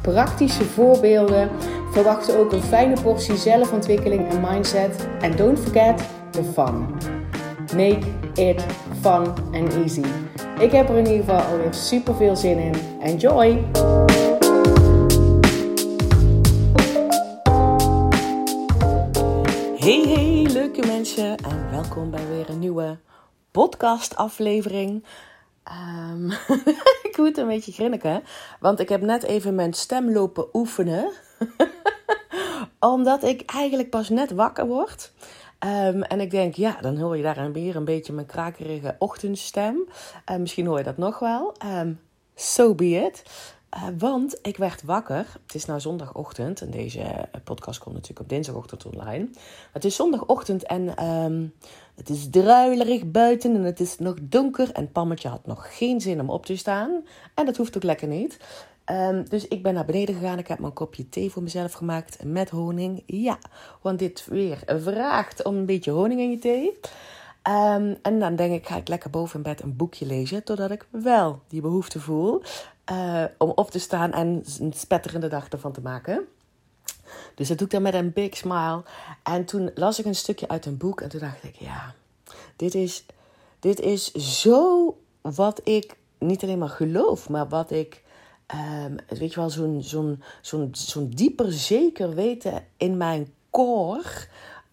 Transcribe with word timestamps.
praktische 0.00 0.64
voorbeelden. 0.64 1.50
Verwacht 1.90 2.36
ook 2.36 2.52
een 2.52 2.62
fijne 2.62 3.00
portie 3.02 3.36
zelfontwikkeling 3.36 4.28
en 4.28 4.40
mindset. 4.40 5.08
En 5.20 5.36
don't 5.36 5.58
forget 5.58 6.02
the 6.30 6.44
fun. 6.44 6.86
Make 7.76 8.06
it 8.34 8.66
fun 9.00 9.26
and 9.52 9.74
easy. 9.74 10.04
Ik 10.58 10.72
heb 10.72 10.88
er 10.88 10.96
in 10.96 11.06
ieder 11.06 11.24
geval 11.24 11.40
alweer 11.40 11.74
super 11.74 12.14
veel 12.14 12.36
zin 12.36 12.58
in. 12.58 12.74
Enjoy! 13.00 13.64
Hey 19.76 20.04
hey 20.06 20.46
leuke 20.52 20.86
mensen 20.86 21.36
en 21.36 21.70
welkom 21.70 22.10
bij 22.10 22.26
weer 22.28 22.48
een 22.48 22.58
nieuwe 22.58 22.98
podcast 23.50 24.16
aflevering. 24.16 25.04
Um, 25.68 26.30
ik 27.08 27.14
moet 27.16 27.38
een 27.38 27.46
beetje 27.46 27.72
grinniken, 27.72 28.22
want 28.60 28.80
ik 28.80 28.88
heb 28.88 29.00
net 29.00 29.22
even 29.22 29.54
mijn 29.54 29.72
stem 29.72 30.12
lopen 30.12 30.48
oefenen. 30.52 31.12
Omdat 32.78 33.22
ik 33.22 33.42
eigenlijk 33.50 33.90
pas 33.90 34.08
net 34.08 34.30
wakker 34.30 34.66
word. 34.66 35.12
Um, 35.66 36.02
en 36.02 36.20
ik 36.20 36.30
denk, 36.30 36.54
ja, 36.54 36.76
dan 36.80 36.96
hoor 36.96 37.16
je 37.16 37.22
daar 37.22 37.52
weer 37.52 37.76
een 37.76 37.84
beetje 37.84 38.12
mijn 38.12 38.26
krakerige 38.26 38.96
ochtendstem. 38.98 39.88
Uh, 40.30 40.36
misschien 40.36 40.66
hoor 40.66 40.78
je 40.78 40.84
dat 40.84 40.96
nog 40.96 41.18
wel. 41.18 41.54
Um, 41.64 42.00
so 42.34 42.74
be 42.74 42.88
it. 42.88 43.22
Uh, 43.76 43.82
want 43.98 44.38
ik 44.42 44.56
werd 44.56 44.82
wakker. 44.82 45.26
Het 45.46 45.54
is 45.54 45.64
nou 45.64 45.80
zondagochtend. 45.80 46.60
En 46.60 46.70
deze 46.70 47.28
podcast 47.44 47.78
komt 47.78 47.94
natuurlijk 47.94 48.20
op 48.20 48.28
dinsdagochtend 48.28 48.86
online. 48.86 49.28
Het 49.72 49.84
is 49.84 49.96
zondagochtend 49.96 50.62
en 50.62 51.04
um, 51.06 51.54
het 51.94 52.08
is 52.08 52.30
druilerig 52.30 53.10
buiten. 53.10 53.54
En 53.54 53.64
het 53.64 53.80
is 53.80 53.98
nog 53.98 54.14
donker. 54.22 54.72
En 54.72 54.92
Pammetje 54.92 55.28
had 55.28 55.46
nog 55.46 55.76
geen 55.78 56.00
zin 56.00 56.20
om 56.20 56.30
op 56.30 56.46
te 56.46 56.56
staan. 56.56 57.04
En 57.34 57.46
dat 57.46 57.56
hoeft 57.56 57.76
ook 57.76 57.82
lekker 57.82 58.08
niet. 58.08 58.38
Um, 58.86 59.28
dus 59.28 59.48
ik 59.48 59.62
ben 59.62 59.74
naar 59.74 59.84
beneden 59.84 60.14
gegaan. 60.14 60.38
Ik 60.38 60.48
heb 60.48 60.58
mijn 60.58 60.72
kopje 60.72 61.08
thee 61.08 61.30
voor 61.30 61.42
mezelf 61.42 61.72
gemaakt 61.72 62.24
met 62.24 62.50
honing. 62.50 63.02
Ja, 63.06 63.38
want 63.80 63.98
dit 63.98 64.26
weer 64.28 64.62
vraagt 64.66 65.44
om 65.44 65.56
een 65.56 65.66
beetje 65.66 65.90
honing 65.90 66.20
in 66.20 66.30
je 66.30 66.38
thee. 66.38 66.78
Um, 67.48 67.96
en 68.02 68.18
dan 68.18 68.36
denk 68.36 68.52
ik, 68.52 68.66
ga 68.66 68.76
ik 68.76 68.88
lekker 68.88 69.10
boven 69.10 69.36
in 69.36 69.42
bed 69.42 69.62
een 69.62 69.76
boekje 69.76 70.06
lezen. 70.06 70.44
Totdat 70.44 70.70
ik 70.70 70.86
wel 70.90 71.42
die 71.48 71.60
behoefte 71.60 72.00
voel 72.00 72.42
uh, 72.90 73.24
om 73.38 73.52
op 73.54 73.70
te 73.70 73.78
staan 73.78 74.12
en 74.12 74.44
een 74.58 74.72
spetterende 74.72 75.28
dag 75.28 75.48
ervan 75.48 75.72
te 75.72 75.80
maken. 75.80 76.26
Dus 77.34 77.48
dat 77.48 77.58
doe 77.58 77.66
ik 77.66 77.72
dan 77.72 77.82
met 77.82 77.94
een 77.94 78.12
big 78.12 78.36
smile. 78.36 78.82
En 79.22 79.44
toen 79.44 79.70
las 79.74 79.98
ik 79.98 80.04
een 80.04 80.14
stukje 80.14 80.48
uit 80.48 80.66
een 80.66 80.76
boek. 80.76 81.00
En 81.00 81.08
toen 81.08 81.20
dacht 81.20 81.44
ik, 81.44 81.54
ja, 81.54 81.94
dit 82.56 82.74
is, 82.74 83.06
dit 83.58 83.80
is 83.80 84.12
zo 84.12 84.96
wat 85.20 85.60
ik 85.64 85.96
niet 86.18 86.42
alleen 86.42 86.58
maar 86.58 86.68
geloof, 86.68 87.28
maar 87.28 87.48
wat 87.48 87.70
ik 87.70 88.02
um, 88.86 88.96
weet 89.08 89.32
je 89.32 89.40
wel, 89.40 89.50
zo'n 89.50 89.82
zo'n 89.82 90.22
zo'n 90.40 90.68
zo'n 90.72 91.08
dieper 91.08 91.52
zeker 91.52 92.14
weten 92.14 92.64
in 92.76 92.96
mijn 92.96 93.34
core 93.50 94.26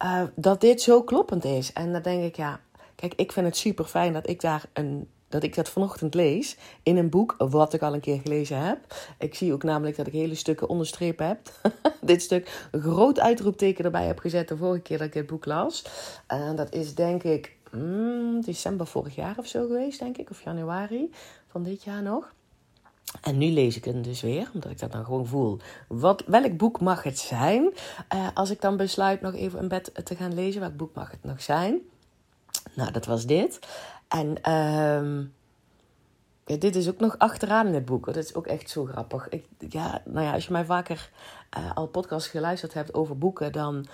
uh, 0.04 0.24
dat 0.36 0.62
dit 0.62 0.82
zo 0.82 1.04
kloppend 1.04 1.46
is. 1.46 1.74
En 1.74 1.92
dan 1.92 2.02
denk 2.02 2.24
ik, 2.24 2.36
ja, 2.36 2.60
kijk, 2.96 3.14
ik 3.16 3.32
vind 3.32 3.46
het 3.46 3.58
super 3.58 3.86
fijn 3.86 4.14
dat 4.14 4.30
ik 4.30 4.42
daar 4.42 4.64
een 4.74 5.08
dat 5.30 5.44
ik 5.44 5.56
dat 5.56 5.70
vanochtend 5.70 6.14
lees 6.14 6.58
in 6.84 6.98
een 6.98 7.10
boek 7.10 7.36
wat 7.38 7.74
ik 7.74 7.82
al 7.82 7.94
een 7.94 8.00
keer 8.00 8.20
gelezen 8.20 8.60
heb. 8.60 8.96
Ik 9.20 9.36
zie 9.36 9.54
ook 9.54 9.64
namelijk 9.64 9.98
dat 9.98 10.08
ik 10.08 10.14
hele 10.14 10.36
stukken 10.36 10.70
onderstrepen 10.70 11.28
heb. 11.28 11.40
dit 12.02 12.22
stuk 12.22 12.68
een 12.72 12.82
groot 12.82 13.20
uitroepteken 13.20 13.86
erbij 13.86 14.06
heb 14.06 14.20
gezet 14.20 14.48
de 14.48 14.58
vorige 14.58 14.82
keer 14.82 14.98
dat 14.98 15.08
ik 15.08 15.14
dit 15.14 15.28
boek 15.28 15.46
las. 15.46 15.86
En 16.28 16.56
dat 16.56 16.74
is 16.74 16.96
denk 16.96 17.24
ik 17.24 17.56
mm, 17.72 18.42
december 18.42 18.88
vorig 18.88 19.16
jaar 19.16 19.36
of 19.38 19.48
zo 19.48 19.68
geweest, 19.68 20.00
denk 20.00 20.18
ik. 20.18 20.30
Of 20.30 20.44
januari 20.44 21.12
van 21.48 21.64
dit 21.64 21.84
jaar 21.84 22.02
nog. 22.02 22.36
En 23.22 23.38
nu 23.38 23.46
lees 23.46 23.76
ik 23.76 23.86
het 23.86 24.04
dus 24.04 24.22
weer, 24.22 24.50
omdat 24.54 24.72
ik 24.72 24.80
dat 24.80 24.92
dan 24.92 25.06
gewoon 25.06 25.28
voel. 25.28 25.60
Wat, 25.88 26.24
welk 26.26 26.58
boek 26.58 26.80
mag 26.80 27.04
het 27.04 27.20
zijn? 27.20 27.74
Uh, 28.16 28.28
als 28.34 28.50
ik 28.50 28.62
dan 28.62 28.78
besluit 28.78 29.22
nog 29.22 29.34
even 29.34 29.60
in 29.60 29.68
bed 29.68 29.92
te 30.04 30.16
gaan 30.16 30.34
lezen, 30.34 30.62
welk 30.62 30.78
boek 30.78 30.96
mag 30.96 31.12
het 31.12 31.24
nog 31.24 31.42
zijn? 31.42 31.80
Nou, 32.76 32.92
dat 32.92 33.06
was 33.06 33.26
dit. 33.26 33.60
En 34.08 34.52
um, 34.54 35.34
ja, 36.48 36.56
dit 36.56 36.76
is 36.76 36.90
ook 36.90 37.00
nog 37.00 37.18
achteraan 37.18 37.68
in 37.68 37.74
het 37.74 37.86
boek. 37.86 38.06
Dat 38.06 38.16
is 38.16 38.36
ook 38.36 38.48
echt 38.48 38.70
zo 38.70 38.86
grappig. 38.86 39.30
Ik, 39.30 39.46
ja, 39.70 40.02
nou 40.06 40.26
ja, 40.26 40.34
als 40.34 40.46
je 40.46 40.52
mij 40.52 40.66
vaker 40.66 41.10
uh, 41.58 41.76
al 41.76 41.88
podcasts 41.88 42.30
geluisterd 42.30 42.74
hebt 42.74 42.94
over 42.94 43.18
boeken, 43.18 43.52
dan 43.52 43.86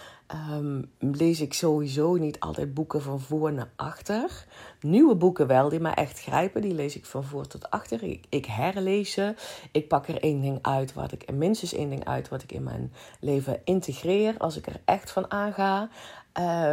um, 0.51 0.91
lees 0.99 1.41
ik 1.41 1.53
sowieso 1.53 2.15
niet 2.15 2.39
altijd 2.39 2.73
boeken 2.73 3.01
van 3.01 3.19
voor 3.19 3.53
naar 3.53 3.69
achter. 3.75 4.45
Nieuwe 4.81 5.15
boeken 5.15 5.47
wel, 5.47 5.69
die 5.69 5.79
mij 5.79 5.93
echt 5.93 6.21
grijpen, 6.21 6.61
die 6.61 6.73
lees 6.73 6.95
ik 6.95 7.05
van 7.05 7.23
voor 7.23 7.47
tot 7.47 7.69
achter. 7.69 8.03
Ik, 8.03 8.25
ik 8.29 8.45
herlees 8.45 9.11
ze. 9.11 9.35
Ik 9.71 9.87
pak 9.87 10.07
er 10.07 10.21
één 10.21 10.41
ding 10.41 10.59
uit, 10.61 10.93
wat 10.93 11.11
ik, 11.11 11.31
minstens 11.31 11.73
één 11.73 11.89
ding 11.89 12.05
uit, 12.05 12.29
wat 12.29 12.43
ik 12.43 12.51
in 12.51 12.63
mijn 12.63 12.93
leven 13.19 13.61
integreer. 13.63 14.37
Als 14.37 14.57
ik 14.57 14.67
er 14.67 14.81
echt 14.85 15.11
van 15.11 15.31
aanga. 15.31 15.89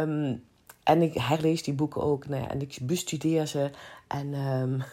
Um, 0.01 0.43
en 0.83 1.01
ik 1.01 1.13
herlees 1.13 1.63
die 1.63 1.73
boeken 1.73 2.01
ook. 2.01 2.27
Nou 2.27 2.41
ja, 2.41 2.49
en 2.49 2.61
ik 2.61 2.77
bestudeer 2.81 3.45
ze. 3.45 3.69
En, 4.07 4.33
um, 4.33 4.83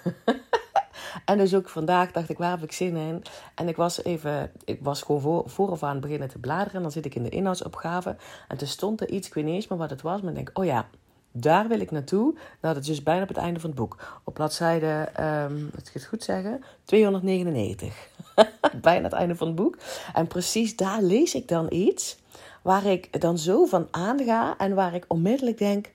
en 1.31 1.38
dus 1.38 1.54
ook 1.54 1.69
vandaag 1.69 2.12
dacht 2.12 2.28
ik, 2.28 2.38
waar 2.38 2.50
heb 2.50 2.62
ik 2.62 2.72
zin 2.72 2.97
in? 2.97 3.22
En 3.54 3.69
ik 3.69 3.76
was 3.76 4.04
even, 4.04 4.53
ik 4.65 4.78
was 4.82 5.03
gewoon 5.03 5.21
voor, 5.21 5.50
vooraf 5.50 5.82
aan 5.82 5.93
het 5.93 6.00
beginnen 6.00 6.28
te 6.28 6.38
bladeren. 6.38 6.75
En 6.75 6.82
dan 6.82 6.93
zit 6.93 7.04
ik 7.04 7.15
in 7.15 7.22
de 7.22 7.28
inhoudsopgave. 7.28 8.16
En 8.49 8.56
toen 8.56 8.69
stond 8.69 9.00
er 9.00 9.09
iets, 9.09 9.26
ik 9.26 9.34
weet 9.34 9.44
niet 9.44 9.54
eens 9.54 9.66
wat 9.66 9.91
het 9.91 10.03
was. 10.03 10.21
Maar 10.21 10.31
ik 10.31 10.37
denk, 10.37 10.50
oh 10.59 10.65
ja, 10.65 10.88
daar 11.32 11.69
wil 11.69 11.81
ik 11.81 11.91
naartoe. 11.91 12.34
Nou, 12.60 12.75
dat 12.75 12.82
is 12.82 12.88
dus 12.88 13.03
bijna 13.03 13.22
op 13.22 13.28
het 13.28 13.37
einde 13.37 13.60
van 13.60 13.70
het 13.70 13.78
boek. 13.78 14.20
Op 14.25 14.34
bladzijde, 14.34 15.09
um, 15.50 15.70
het 15.75 16.06
goed 16.09 16.22
zeggen, 16.22 16.65
299. 16.84 18.09
bijna 18.82 19.05
het 19.05 19.12
einde 19.12 19.37
van 19.37 19.47
het 19.47 19.56
boek. 19.56 19.76
En 20.15 20.26
precies 20.26 20.76
daar 20.76 21.03
lees 21.03 21.34
ik 21.34 21.49
dan 21.49 21.66
iets 21.70 22.19
waar 22.68 22.86
ik 22.86 23.20
dan 23.20 23.38
zo 23.38 23.64
van 23.64 23.88
aanga 23.90 24.56
en 24.58 24.74
waar 24.74 24.94
ik 24.94 25.04
onmiddellijk 25.08 25.58
denk: 25.58 25.92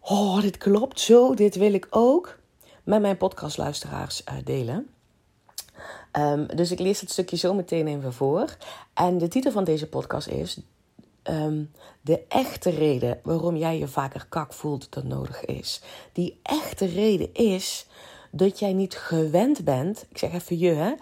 Oh, 0.00 0.40
dit 0.40 0.56
klopt 0.56 1.00
zo, 1.00 1.34
dit 1.34 1.56
wil 1.56 1.72
ik 1.72 1.86
ook 1.90 2.38
met 2.84 3.00
mijn 3.00 3.16
podcastluisteraars 3.16 4.22
uh, 4.28 4.34
delen. 4.44 4.88
Um, 6.12 6.46
dus 6.46 6.70
ik 6.70 6.78
lees 6.78 7.00
het 7.00 7.10
stukje 7.10 7.36
zo 7.36 7.54
meteen 7.54 7.86
even 7.86 8.12
voor. 8.12 8.56
En 8.94 9.18
de 9.18 9.28
titel 9.28 9.52
van 9.52 9.64
deze 9.64 9.88
podcast 9.88 10.26
is 10.26 10.60
um, 11.24 11.70
De 12.00 12.24
echte 12.28 12.70
reden 12.70 13.20
waarom 13.22 13.56
jij 13.56 13.78
je 13.78 13.88
vaker 13.88 14.26
kak 14.28 14.52
voelt 14.52 14.92
dan 14.92 15.06
nodig 15.06 15.44
is. 15.44 15.82
Die 16.12 16.40
echte 16.42 16.86
reden 16.86 17.34
is 17.34 17.86
dat 18.30 18.58
jij 18.58 18.72
niet 18.72 18.96
gewend 18.96 19.64
bent. 19.64 20.06
Ik 20.08 20.18
zeg 20.18 20.32
even 20.32 20.58
je, 20.58 20.70
hè. 20.70 20.92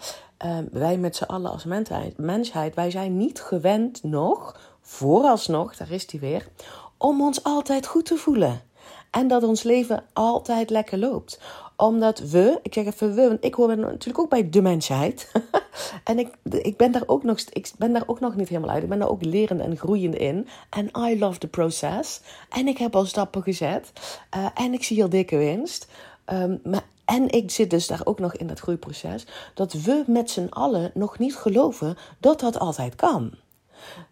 Um, 0.57 0.69
wij 0.71 0.97
met 0.97 1.15
z'n 1.15 1.23
allen 1.23 1.51
als 1.51 1.63
mensheid, 1.63 2.17
mensheid, 2.17 2.75
wij 2.75 2.91
zijn 2.91 3.17
niet 3.17 3.41
gewend 3.41 4.03
nog 4.03 4.55
vooralsnog, 4.87 5.75
daar 5.75 5.91
is 5.91 6.11
hij 6.11 6.19
weer, 6.19 6.47
om 6.97 7.21
ons 7.21 7.43
altijd 7.43 7.87
goed 7.87 8.05
te 8.05 8.15
voelen. 8.15 8.61
En 9.11 9.27
dat 9.27 9.43
ons 9.43 9.63
leven 9.63 10.03
altijd 10.13 10.69
lekker 10.69 10.97
loopt. 10.97 11.39
Omdat 11.75 12.19
we, 12.19 12.59
ik 12.63 12.73
zeg 12.73 12.85
even 12.85 13.15
we, 13.15 13.27
want 13.27 13.43
ik 13.43 13.53
hoor 13.53 13.77
natuurlijk 13.77 14.19
ook 14.19 14.29
bij 14.29 14.49
de 14.49 14.61
mensheid. 14.61 15.31
en 16.03 16.19
ik, 16.19 16.33
ik, 16.43 16.77
ben 16.77 16.91
daar 16.91 17.03
ook 17.05 17.23
nog, 17.23 17.39
ik 17.39 17.71
ben 17.77 17.93
daar 17.93 18.03
ook 18.05 18.19
nog 18.19 18.35
niet 18.35 18.49
helemaal 18.49 18.69
uit. 18.69 18.83
Ik 18.83 18.89
ben 18.89 18.99
daar 18.99 19.09
ook 19.09 19.23
lerend 19.23 19.61
en 19.61 19.77
groeiend 19.77 20.15
in. 20.15 20.47
En 20.69 20.89
I 21.09 21.19
love 21.19 21.39
the 21.39 21.47
process. 21.47 22.21
En 22.49 22.67
ik 22.67 22.77
heb 22.77 22.95
al 22.95 23.05
stappen 23.05 23.43
gezet. 23.43 23.91
Uh, 24.35 24.45
en 24.53 24.73
ik 24.73 24.83
zie 24.83 25.03
al 25.03 25.09
dikke 25.09 25.37
winst. 25.37 25.87
Um, 26.33 26.59
maar, 26.63 26.85
en 27.05 27.29
ik 27.29 27.51
zit 27.51 27.69
dus 27.69 27.87
daar 27.87 28.01
ook 28.03 28.19
nog 28.19 28.35
in 28.35 28.47
dat 28.47 28.59
groeiproces. 28.59 29.25
Dat 29.53 29.73
we 29.73 30.03
met 30.07 30.31
z'n 30.31 30.47
allen 30.49 30.91
nog 30.93 31.19
niet 31.19 31.35
geloven 31.35 31.97
dat 32.19 32.39
dat 32.39 32.59
altijd 32.59 32.95
kan 32.95 33.33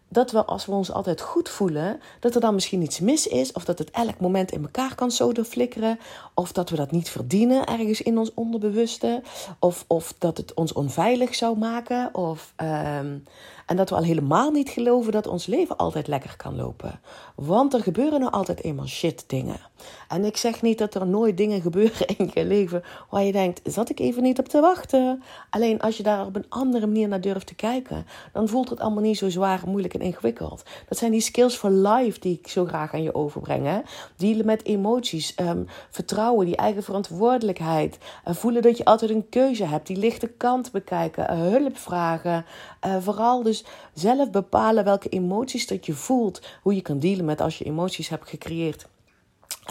dat 0.08 0.30
we 0.30 0.44
als 0.44 0.66
we 0.66 0.72
ons 0.72 0.92
altijd 0.92 1.20
goed 1.20 1.48
voelen, 1.48 2.00
dat 2.20 2.34
er 2.34 2.40
dan 2.40 2.54
misschien 2.54 2.82
iets 2.82 3.00
mis 3.00 3.26
is, 3.26 3.52
of 3.52 3.64
dat 3.64 3.78
het 3.78 3.90
elk 3.90 4.20
moment 4.20 4.52
in 4.52 4.62
elkaar 4.62 4.94
kan 4.94 5.10
flikkeren, 5.44 5.98
of 6.34 6.52
dat 6.52 6.70
we 6.70 6.76
dat 6.76 6.90
niet 6.90 7.08
verdienen 7.08 7.66
ergens 7.66 8.02
in 8.02 8.18
ons 8.18 8.34
onderbewuste, 8.34 9.22
of, 9.58 9.84
of 9.86 10.14
dat 10.18 10.36
het 10.36 10.54
ons 10.54 10.72
onveilig 10.72 11.34
zou 11.34 11.58
maken, 11.58 12.14
of, 12.14 12.52
um, 13.00 13.24
En 13.66 13.76
dat 13.76 13.88
we 13.88 13.96
al 13.96 14.02
helemaal 14.02 14.50
niet 14.50 14.68
geloven 14.68 15.12
dat 15.12 15.26
ons 15.26 15.46
leven 15.46 15.76
altijd 15.76 16.06
lekker 16.06 16.36
kan 16.36 16.56
lopen. 16.56 17.00
Want 17.34 17.74
er 17.74 17.82
gebeuren 17.82 18.20
nou 18.20 18.32
altijd 18.32 18.64
eenmaal 18.64 18.86
shit 18.86 19.24
dingen. 19.26 19.60
En 20.08 20.24
ik 20.24 20.36
zeg 20.36 20.62
niet 20.62 20.78
dat 20.78 20.94
er 20.94 21.06
nooit 21.06 21.36
dingen 21.36 21.60
gebeuren 21.60 22.06
in 22.16 22.30
je 22.34 22.44
leven 22.44 22.82
waar 23.10 23.22
je 23.22 23.32
denkt, 23.32 23.60
zat 23.64 23.90
ik 23.90 24.00
even 24.00 24.22
niet 24.22 24.38
op 24.38 24.48
te 24.48 24.60
wachten. 24.60 25.22
Alleen 25.50 25.80
als 25.80 25.96
je 25.96 26.02
daar 26.02 26.26
op 26.26 26.36
een 26.36 26.46
andere 26.48 26.86
manier 26.86 27.08
naar 27.08 27.20
durft 27.20 27.46
te 27.46 27.54
kijken, 27.54 28.06
dan 28.32 28.48
voelt 28.48 28.70
het 28.70 28.80
allemaal 28.80 29.02
niet 29.02 29.18
zo 29.18 29.30
zwaar, 29.30 29.62
moeilijk 29.66 29.94
en 29.94 30.00
ingewikkeld. 30.00 30.62
Dat 30.88 30.98
zijn 30.98 31.10
die 31.10 31.20
skills 31.20 31.56
for 31.56 31.70
life 31.70 32.20
die 32.20 32.38
ik 32.38 32.48
zo 32.48 32.64
graag 32.64 32.94
aan 32.94 33.02
je 33.02 33.14
overbreng. 33.14 33.66
Hè? 33.66 33.80
Dealen 34.16 34.46
met 34.46 34.64
emoties, 34.64 35.34
ehm, 35.34 35.62
vertrouwen, 35.90 36.46
die 36.46 36.56
eigen 36.56 36.82
verantwoordelijkheid. 36.82 37.98
Uh, 38.28 38.34
voelen 38.34 38.62
dat 38.62 38.76
je 38.76 38.84
altijd 38.84 39.10
een 39.10 39.28
keuze 39.28 39.64
hebt, 39.64 39.86
die 39.86 39.96
lichte 39.96 40.28
kant 40.28 40.72
bekijken, 40.72 41.32
uh, 41.32 41.40
hulp 41.40 41.78
vragen. 41.78 42.44
Uh, 42.86 42.96
vooral 43.00 43.42
dus 43.42 43.55
zelf 43.94 44.30
bepalen 44.30 44.84
welke 44.84 45.08
emoties 45.08 45.66
dat 45.66 45.86
je 45.86 45.94
voelt, 45.94 46.40
hoe 46.62 46.74
je 46.74 46.82
kan 46.82 46.98
dealen 46.98 47.24
met 47.24 47.40
als 47.40 47.58
je 47.58 47.64
emoties 47.64 48.08
hebt 48.08 48.28
gecreëerd 48.28 48.86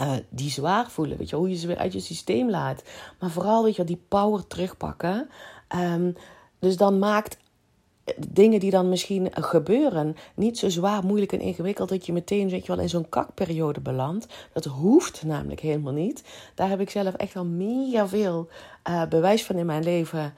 uh, 0.00 0.12
die 0.28 0.50
zwaar 0.50 0.90
voelen. 0.90 1.18
Weet 1.18 1.30
je, 1.30 1.36
hoe 1.36 1.50
je 1.50 1.56
ze 1.56 1.66
weer 1.66 1.78
uit 1.78 1.92
je 1.92 2.00
systeem 2.00 2.50
laat. 2.50 2.82
Maar 3.20 3.30
vooral 3.30 3.64
weet 3.64 3.76
je, 3.76 3.84
die 3.84 4.02
power 4.08 4.46
terugpakken. 4.46 5.28
Um, 5.74 6.16
dus 6.58 6.76
dan 6.76 6.98
maakt 6.98 7.36
dingen 8.28 8.60
die 8.60 8.70
dan 8.70 8.88
misschien 8.88 9.28
gebeuren 9.32 10.16
niet 10.34 10.58
zo 10.58 10.68
zwaar, 10.68 11.04
moeilijk 11.04 11.32
en 11.32 11.40
ingewikkeld 11.40 11.88
dat 11.88 12.06
je 12.06 12.12
meteen 12.12 12.48
weet 12.48 12.66
je 12.66 12.72
wel, 12.72 12.82
in 12.82 12.88
zo'n 12.88 13.08
kakperiode 13.08 13.80
belandt. 13.80 14.26
Dat 14.52 14.64
hoeft 14.64 15.22
namelijk 15.24 15.60
helemaal 15.60 15.92
niet. 15.92 16.24
Daar 16.54 16.68
heb 16.68 16.80
ik 16.80 16.90
zelf 16.90 17.14
echt 17.14 17.36
al 17.36 17.44
mega 17.44 18.08
veel 18.08 18.48
uh, 18.88 19.06
bewijs 19.06 19.44
van 19.44 19.56
in 19.56 19.66
mijn 19.66 19.84
leven 19.84 20.34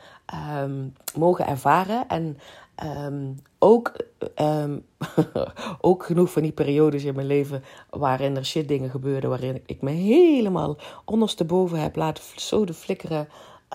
um, 0.63 0.95
mogen 1.15 1.47
ervaren. 1.47 2.09
En 2.09 2.39
Um, 2.85 3.35
ook, 3.59 3.93
um, 4.41 4.85
ook 5.81 6.05
genoeg 6.05 6.31
van 6.31 6.43
die 6.43 6.53
periodes 6.53 7.05
in 7.05 7.15
mijn 7.15 7.27
leven 7.27 7.65
waarin 7.91 8.37
er 8.37 8.45
shit 8.45 8.69
dingen 8.69 8.91
gebeurden, 8.91 9.31
waarin 9.31 9.63
ik 9.67 9.83
me 9.83 9.91
helemaal 9.91 10.77
ondersteboven 11.05 11.81
heb 11.81 11.97
laten 11.97 12.25
zoden 12.37 12.75
flikkeren. 12.75 13.29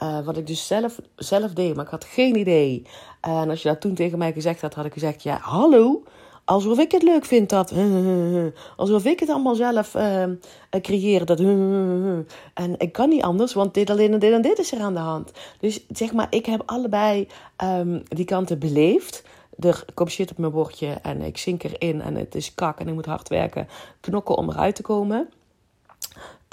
Uh, 0.03 0.25
wat 0.25 0.37
ik 0.37 0.47
dus 0.47 0.67
zelf, 0.67 0.99
zelf 1.15 1.53
deed, 1.53 1.75
maar 1.75 1.85
ik 1.85 1.91
had 1.91 2.03
geen 2.03 2.35
idee. 2.35 2.85
En 3.21 3.49
als 3.49 3.61
je 3.61 3.69
dat 3.69 3.81
toen 3.81 3.93
tegen 3.93 4.17
mij 4.17 4.33
gezegd 4.33 4.61
had, 4.61 4.73
had 4.73 4.85
ik 4.85 4.93
gezegd: 4.93 5.23
Ja, 5.23 5.37
hallo. 5.41 6.03
Alsof 6.45 6.79
ik 6.79 6.91
het 6.91 7.03
leuk 7.03 7.25
vind 7.25 7.49
dat. 7.49 7.73
Alsof 8.75 9.05
ik 9.05 9.19
het 9.19 9.29
allemaal 9.29 9.55
zelf 9.55 9.95
uh, 9.95 10.23
creëer. 10.81 11.25
Dat. 11.25 11.39
En 12.53 12.75
ik 12.77 12.91
kan 12.91 13.09
niet 13.09 13.23
anders, 13.23 13.53
want 13.53 13.73
dit 13.73 13.89
alleen 13.89 14.13
en 14.13 14.19
dit 14.19 14.33
en 14.33 14.41
dit 14.41 14.59
is 14.59 14.71
er 14.71 14.81
aan 14.81 14.93
de 14.93 14.99
hand. 14.99 15.31
Dus 15.59 15.85
zeg 15.89 16.13
maar, 16.13 16.27
ik 16.29 16.45
heb 16.45 16.63
allebei 16.65 17.27
um, 17.63 18.03
die 18.07 18.25
kanten 18.25 18.59
beleefd. 18.59 19.23
Er 19.59 19.85
komt 19.93 20.11
shit 20.11 20.31
op 20.31 20.37
mijn 20.37 20.51
bordje 20.51 20.87
en 20.87 21.21
ik 21.21 21.37
zink 21.37 21.63
erin 21.63 22.01
en 22.01 22.15
het 22.15 22.35
is 22.35 22.55
kak 22.55 22.79
en 22.79 22.87
ik 22.87 22.93
moet 22.93 23.05
hard 23.05 23.29
werken, 23.29 23.67
knokken 23.99 24.37
om 24.37 24.49
eruit 24.49 24.75
te 24.75 24.81
komen. 24.81 25.29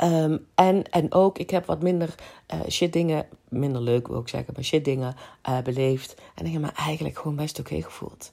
Um, 0.05 0.47
en, 0.55 0.91
en 0.91 1.13
ook, 1.13 1.39
ik 1.39 1.51
heb 1.51 1.67
wat 1.67 1.83
minder 1.83 2.15
uh, 2.55 2.61
shit 2.69 2.93
dingen, 2.93 3.27
minder 3.49 3.83
leuk 3.83 4.09
wil 4.09 4.21
ik 4.21 4.29
zeggen, 4.29 4.53
maar 4.55 4.65
shit 4.65 4.85
dingen 4.85 5.15
uh, 5.49 5.59
beleefd. 5.59 6.15
En 6.35 6.47
ik 6.47 6.53
heb 6.53 6.61
me 6.61 6.71
eigenlijk 6.77 7.19
gewoon 7.19 7.37
best 7.37 7.59
oké 7.59 7.83
gevoeld. 7.83 8.33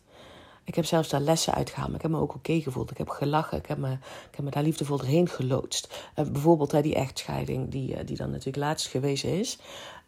Ik 0.68 0.76
heb 0.76 0.86
zelfs 0.86 1.10
daar 1.10 1.22
lessen 1.22 1.54
uitgehaald. 1.54 1.96
Ik 1.96 2.02
heb 2.02 2.12
me 2.12 2.20
ook 2.20 2.36
oké 2.36 2.62
gevoeld. 2.62 2.92
Ik 2.92 2.98
heb 2.98 3.10
gelachen. 3.10 3.58
Ik 3.58 3.66
heb 3.66 3.78
me, 3.78 3.92
ik 3.92 4.36
heb 4.36 4.46
me 4.46 4.52
daar 4.52 4.64
liefdevol 4.64 4.98
doorheen 4.98 5.28
geloodst. 5.28 6.12
Uh, 6.16 6.26
bijvoorbeeld 6.26 6.74
uh, 6.74 6.82
die 6.82 6.96
echtscheiding, 6.96 7.70
die, 7.70 7.94
uh, 7.94 8.00
die 8.06 8.18
dan 8.18 8.30
natuurlijk 8.30 8.58
laatst 8.58 8.88
geweest 8.88 9.24
is. 9.24 9.58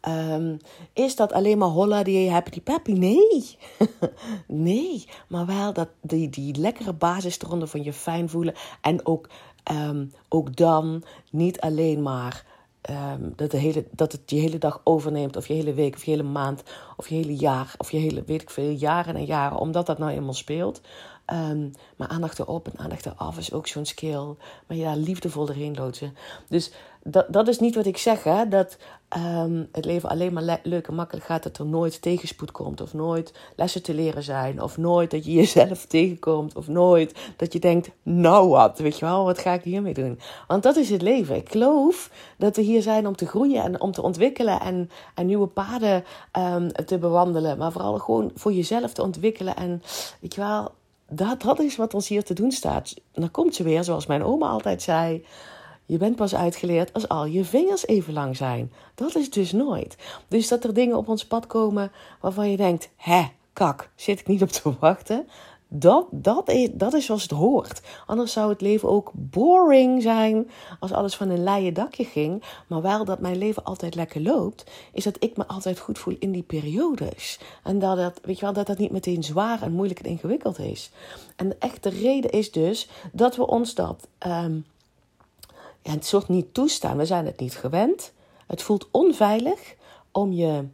Um, 0.08 0.56
is 0.92 1.16
dat 1.16 1.32
alleen 1.32 1.58
maar 1.58 1.68
holla 1.68 2.02
die 2.02 2.30
happy 2.30 2.60
peppy? 2.60 2.92
Nee. 2.92 3.58
nee. 4.46 5.04
Maar 5.28 5.46
wel 5.46 5.72
dat, 5.72 5.88
die, 6.00 6.28
die 6.28 6.56
lekkere 6.56 6.92
basis 6.92 7.40
eronder 7.40 7.68
van 7.68 7.82
je 7.82 7.92
fijn 7.92 8.28
voelen. 8.28 8.54
En 8.80 9.06
ook, 9.06 9.28
um, 9.72 10.12
ook 10.28 10.56
dan 10.56 11.02
niet 11.30 11.60
alleen 11.60 12.02
maar 12.02 12.44
Um, 12.90 13.32
dat, 13.36 13.50
de 13.50 13.56
hele, 13.56 13.84
dat 13.90 14.12
het 14.12 14.20
je 14.30 14.36
hele 14.36 14.58
dag 14.58 14.80
overneemt, 14.84 15.36
of 15.36 15.46
je 15.46 15.54
hele 15.54 15.74
week, 15.74 15.94
of 15.94 16.04
je 16.04 16.10
hele 16.10 16.22
maand, 16.22 16.62
of 16.96 17.08
je 17.08 17.14
hele 17.14 17.36
jaar, 17.36 17.74
of 17.78 17.90
je 17.90 17.98
hele, 17.98 18.22
weet 18.26 18.42
ik 18.42 18.50
veel, 18.50 18.70
jaren 18.70 19.16
en 19.16 19.24
jaren, 19.24 19.58
omdat 19.58 19.86
dat 19.86 19.98
nou 19.98 20.10
eenmaal 20.10 20.34
speelt. 20.34 20.80
Um, 21.32 21.70
maar 21.96 22.08
aandacht 22.08 22.38
erop 22.38 22.68
en 22.68 22.78
aandacht 22.78 23.06
eraf 23.06 23.38
is 23.38 23.52
ook 23.52 23.66
zo'n 23.66 23.84
skill. 23.84 24.34
Maar 24.66 24.76
je 24.76 24.82
daar 24.82 24.96
liefdevol 24.96 25.48
erheen 25.48 25.74
loodsen. 25.74 26.16
Dus 26.48 26.72
dat, 27.02 27.26
dat 27.28 27.48
is 27.48 27.58
niet 27.58 27.74
wat 27.74 27.86
ik 27.86 27.96
zeg, 27.96 28.24
hè. 28.24 28.48
Dat 28.48 28.76
um, 29.16 29.68
het 29.72 29.84
leven 29.84 30.08
alleen 30.08 30.32
maar 30.32 30.42
le 30.42 30.58
leuk 30.62 30.88
en 30.88 30.94
makkelijk 30.94 31.26
gaat. 31.26 31.42
Dat 31.42 31.58
er 31.58 31.66
nooit 31.66 32.02
tegenspoed 32.02 32.50
komt. 32.50 32.80
Of 32.80 32.94
nooit 32.94 33.32
lessen 33.56 33.82
te 33.82 33.94
leren 33.94 34.22
zijn. 34.22 34.62
Of 34.62 34.76
nooit 34.76 35.10
dat 35.10 35.24
je 35.24 35.32
jezelf 35.32 35.86
tegenkomt. 35.96 36.56
Of 36.56 36.68
nooit 36.68 37.14
dat 37.36 37.52
je 37.52 37.58
denkt, 37.58 37.90
nou 38.02 38.48
wat, 38.48 38.78
weet 38.78 38.98
je 38.98 39.04
wel, 39.04 39.24
wat 39.24 39.38
ga 39.38 39.52
ik 39.52 39.62
hiermee 39.62 39.94
doen? 39.94 40.18
Want 40.46 40.62
dat 40.62 40.76
is 40.76 40.90
het 40.90 41.02
leven. 41.02 41.36
Ik 41.36 41.50
geloof 41.50 42.10
dat 42.36 42.56
we 42.56 42.62
hier 42.62 42.82
zijn 42.82 43.06
om 43.06 43.16
te 43.16 43.26
groeien 43.26 43.62
en 43.62 43.80
om 43.80 43.92
te 43.92 44.02
ontwikkelen. 44.02 44.60
En, 44.60 44.90
en 45.14 45.26
nieuwe 45.26 45.46
paden 45.46 46.04
um, 46.38 46.72
te 46.72 46.98
bewandelen. 46.98 47.58
Maar 47.58 47.72
vooral 47.72 47.98
gewoon 47.98 48.30
voor 48.34 48.52
jezelf 48.52 48.92
te 48.92 49.02
ontwikkelen. 49.02 49.56
En 49.56 49.82
weet 50.20 50.34
je 50.34 50.40
wel 50.40 50.70
dat, 51.08 51.42
dat 51.42 51.60
is 51.60 51.76
wat 51.76 51.94
ons 51.94 52.08
hier 52.08 52.24
te 52.24 52.34
doen 52.34 52.52
staat. 52.52 52.94
Dan 53.12 53.30
komt 53.30 53.54
ze 53.54 53.62
weer, 53.62 53.84
zoals 53.84 54.06
mijn 54.06 54.24
oma 54.24 54.48
altijd 54.48 54.82
zei. 54.82 55.24
Je 55.90 55.96
bent 55.96 56.16
pas 56.16 56.34
uitgeleerd 56.34 56.92
als 56.92 57.08
al 57.08 57.24
je 57.24 57.44
vingers 57.44 57.86
even 57.86 58.12
lang 58.12 58.36
zijn. 58.36 58.72
Dat 58.94 59.16
is 59.16 59.30
dus 59.30 59.52
nooit. 59.52 59.96
Dus 60.28 60.48
dat 60.48 60.64
er 60.64 60.74
dingen 60.74 60.96
op 60.96 61.08
ons 61.08 61.26
pad 61.26 61.46
komen 61.46 61.92
waarvan 62.20 62.50
je 62.50 62.56
denkt: 62.56 62.90
hè, 62.96 63.22
kak, 63.52 63.90
zit 63.94 64.20
ik 64.20 64.26
niet 64.26 64.42
op 64.42 64.48
te 64.48 64.72
wachten. 64.80 65.26
Dat, 65.68 66.06
dat, 66.10 66.48
is, 66.48 66.68
dat 66.72 66.94
is 66.94 67.04
zoals 67.04 67.22
het 67.22 67.30
hoort. 67.30 67.80
Anders 68.06 68.32
zou 68.32 68.50
het 68.50 68.60
leven 68.60 68.88
ook 68.88 69.10
boring 69.14 70.02
zijn 70.02 70.50
als 70.80 70.92
alles 70.92 71.16
van 71.16 71.28
een 71.28 71.42
leien 71.42 71.74
dakje 71.74 72.04
ging. 72.04 72.42
Maar 72.66 72.82
wel 72.82 73.04
dat 73.04 73.20
mijn 73.20 73.38
leven 73.38 73.64
altijd 73.64 73.94
lekker 73.94 74.20
loopt, 74.20 74.70
is 74.92 75.04
dat 75.04 75.16
ik 75.18 75.36
me 75.36 75.46
altijd 75.46 75.78
goed 75.78 75.98
voel 75.98 76.16
in 76.18 76.32
die 76.32 76.42
periodes. 76.42 77.40
En 77.62 77.78
dat 77.78 77.96
dat, 77.96 78.20
weet 78.22 78.38
je 78.38 78.44
wel, 78.44 78.54
dat 78.54 78.66
dat 78.66 78.78
niet 78.78 78.90
meteen 78.90 79.22
zwaar 79.22 79.62
en 79.62 79.72
moeilijk 79.72 80.00
en 80.00 80.10
ingewikkeld 80.10 80.58
is. 80.58 80.90
En 81.36 81.48
de 81.48 81.56
echte 81.58 81.88
reden 81.88 82.30
is 82.30 82.52
dus 82.52 82.88
dat 83.12 83.36
we 83.36 83.46
ons 83.46 83.74
dat 83.74 84.08
um, 84.26 84.64
ja, 85.82 85.90
het 85.92 86.06
soort 86.06 86.28
niet 86.28 86.54
toestaan. 86.54 86.96
We 86.96 87.06
zijn 87.06 87.26
het 87.26 87.40
niet 87.40 87.56
gewend. 87.56 88.12
Het 88.46 88.62
voelt 88.62 88.88
onveilig 88.90 89.74
om 90.12 90.32
je 90.32 90.64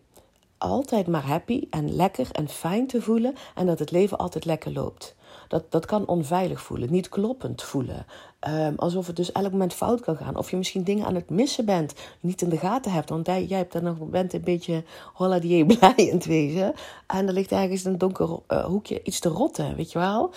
altijd 0.59 1.07
maar 1.07 1.27
happy 1.27 1.67
en 1.71 1.97
lekker 1.97 2.29
en 2.33 2.49
fijn 2.49 2.87
te 2.87 3.03
voelen 3.03 3.35
en 3.55 3.67
dat 3.67 3.79
het 3.79 3.91
leven 3.91 4.19
altijd 4.19 4.45
lekker 4.45 4.73
loopt. 4.73 5.15
Dat, 5.49 5.71
dat 5.71 5.87
kan 5.87 6.07
onveilig 6.07 6.61
voelen, 6.61 6.93
niet 6.93 7.09
kloppend 7.09 7.63
voelen. 7.63 8.07
Um, 8.49 8.75
alsof 8.77 9.07
het 9.07 9.17
dus 9.17 9.33
elk 9.33 9.51
moment 9.51 9.75
fout 9.75 10.01
kan 10.01 10.17
gaan. 10.17 10.37
Of 10.37 10.51
je 10.51 10.57
misschien 10.57 10.85
dingen 10.85 11.07
aan 11.07 11.15
het 11.15 11.31
missen 11.31 11.65
bent, 11.65 11.95
niet 12.21 12.43
in 12.43 12.49
de 12.49 12.59
gaten 12.59 12.93
hebt. 12.93 13.09
Want 13.09 13.27
jij, 13.27 13.45
jij 13.45 13.59
hebt 13.59 13.73
dan 13.73 13.83
nog, 13.83 13.97
bent 13.99 14.33
een 14.33 14.41
beetje 14.41 14.85
holladier 15.13 15.67
blij 15.77 15.95
in 15.97 16.15
het 16.15 16.27
wezen. 16.27 16.75
En 17.07 17.27
er 17.27 17.33
ligt 17.33 17.53
ergens 17.53 17.85
in 17.85 17.93
een 17.93 17.99
donker 17.99 18.29
uh, 18.49 18.65
hoekje 18.65 19.03
iets 19.03 19.21
te 19.21 19.29
rotten, 19.29 19.77
weet 19.77 19.93
je 19.93 19.99
wel. 19.99 20.31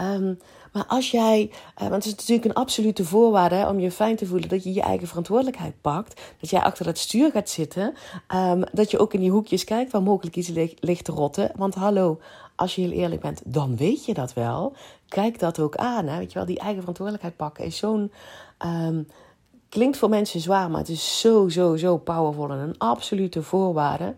Um, 0.00 0.38
maar 0.76 0.86
als 0.86 1.10
jij, 1.10 1.50
uh, 1.82 1.88
want 1.88 2.04
het 2.04 2.04
is 2.04 2.10
natuurlijk 2.10 2.44
een 2.44 2.62
absolute 2.62 3.04
voorwaarde 3.04 3.66
om 3.68 3.78
je 3.78 3.90
fijn 3.90 4.16
te 4.16 4.26
voelen 4.26 4.48
dat 4.48 4.64
je 4.64 4.72
je 4.72 4.80
eigen 4.80 5.08
verantwoordelijkheid 5.08 5.74
pakt. 5.80 6.20
Dat 6.40 6.50
jij 6.50 6.60
achter 6.60 6.86
het 6.86 6.98
stuur 6.98 7.30
gaat 7.30 7.48
zitten. 7.48 7.94
Um, 8.34 8.64
dat 8.72 8.90
je 8.90 8.98
ook 8.98 9.14
in 9.14 9.20
die 9.20 9.30
hoekjes 9.30 9.64
kijkt 9.64 9.92
waar 9.92 10.02
mogelijk 10.02 10.36
iets 10.36 10.48
ligt, 10.80 11.04
te 11.04 11.12
rotten. 11.12 11.50
Want 11.54 11.74
hallo, 11.74 12.20
als 12.56 12.74
je 12.74 12.80
heel 12.80 12.90
eerlijk 12.90 13.20
bent, 13.20 13.40
dan 13.44 13.76
weet 13.76 14.04
je 14.04 14.14
dat 14.14 14.32
wel. 14.32 14.72
Kijk 15.08 15.38
dat 15.38 15.60
ook 15.60 15.76
aan. 15.76 16.06
Hè? 16.06 16.18
Weet 16.18 16.32
je 16.32 16.38
wel, 16.38 16.46
die 16.46 16.58
eigen 16.58 16.78
verantwoordelijkheid 16.78 17.36
pakken 17.36 17.64
is 17.64 17.76
zo'n. 17.76 18.12
Um, 18.64 19.06
klinkt 19.68 19.96
voor 19.96 20.08
mensen 20.08 20.40
zwaar, 20.40 20.70
maar 20.70 20.80
het 20.80 20.88
is 20.88 21.20
zo, 21.20 21.48
zo, 21.48 21.76
zo 21.76 21.96
powerful 21.96 22.50
en 22.50 22.58
een 22.58 22.78
absolute 22.78 23.42
voorwaarde. 23.42 24.14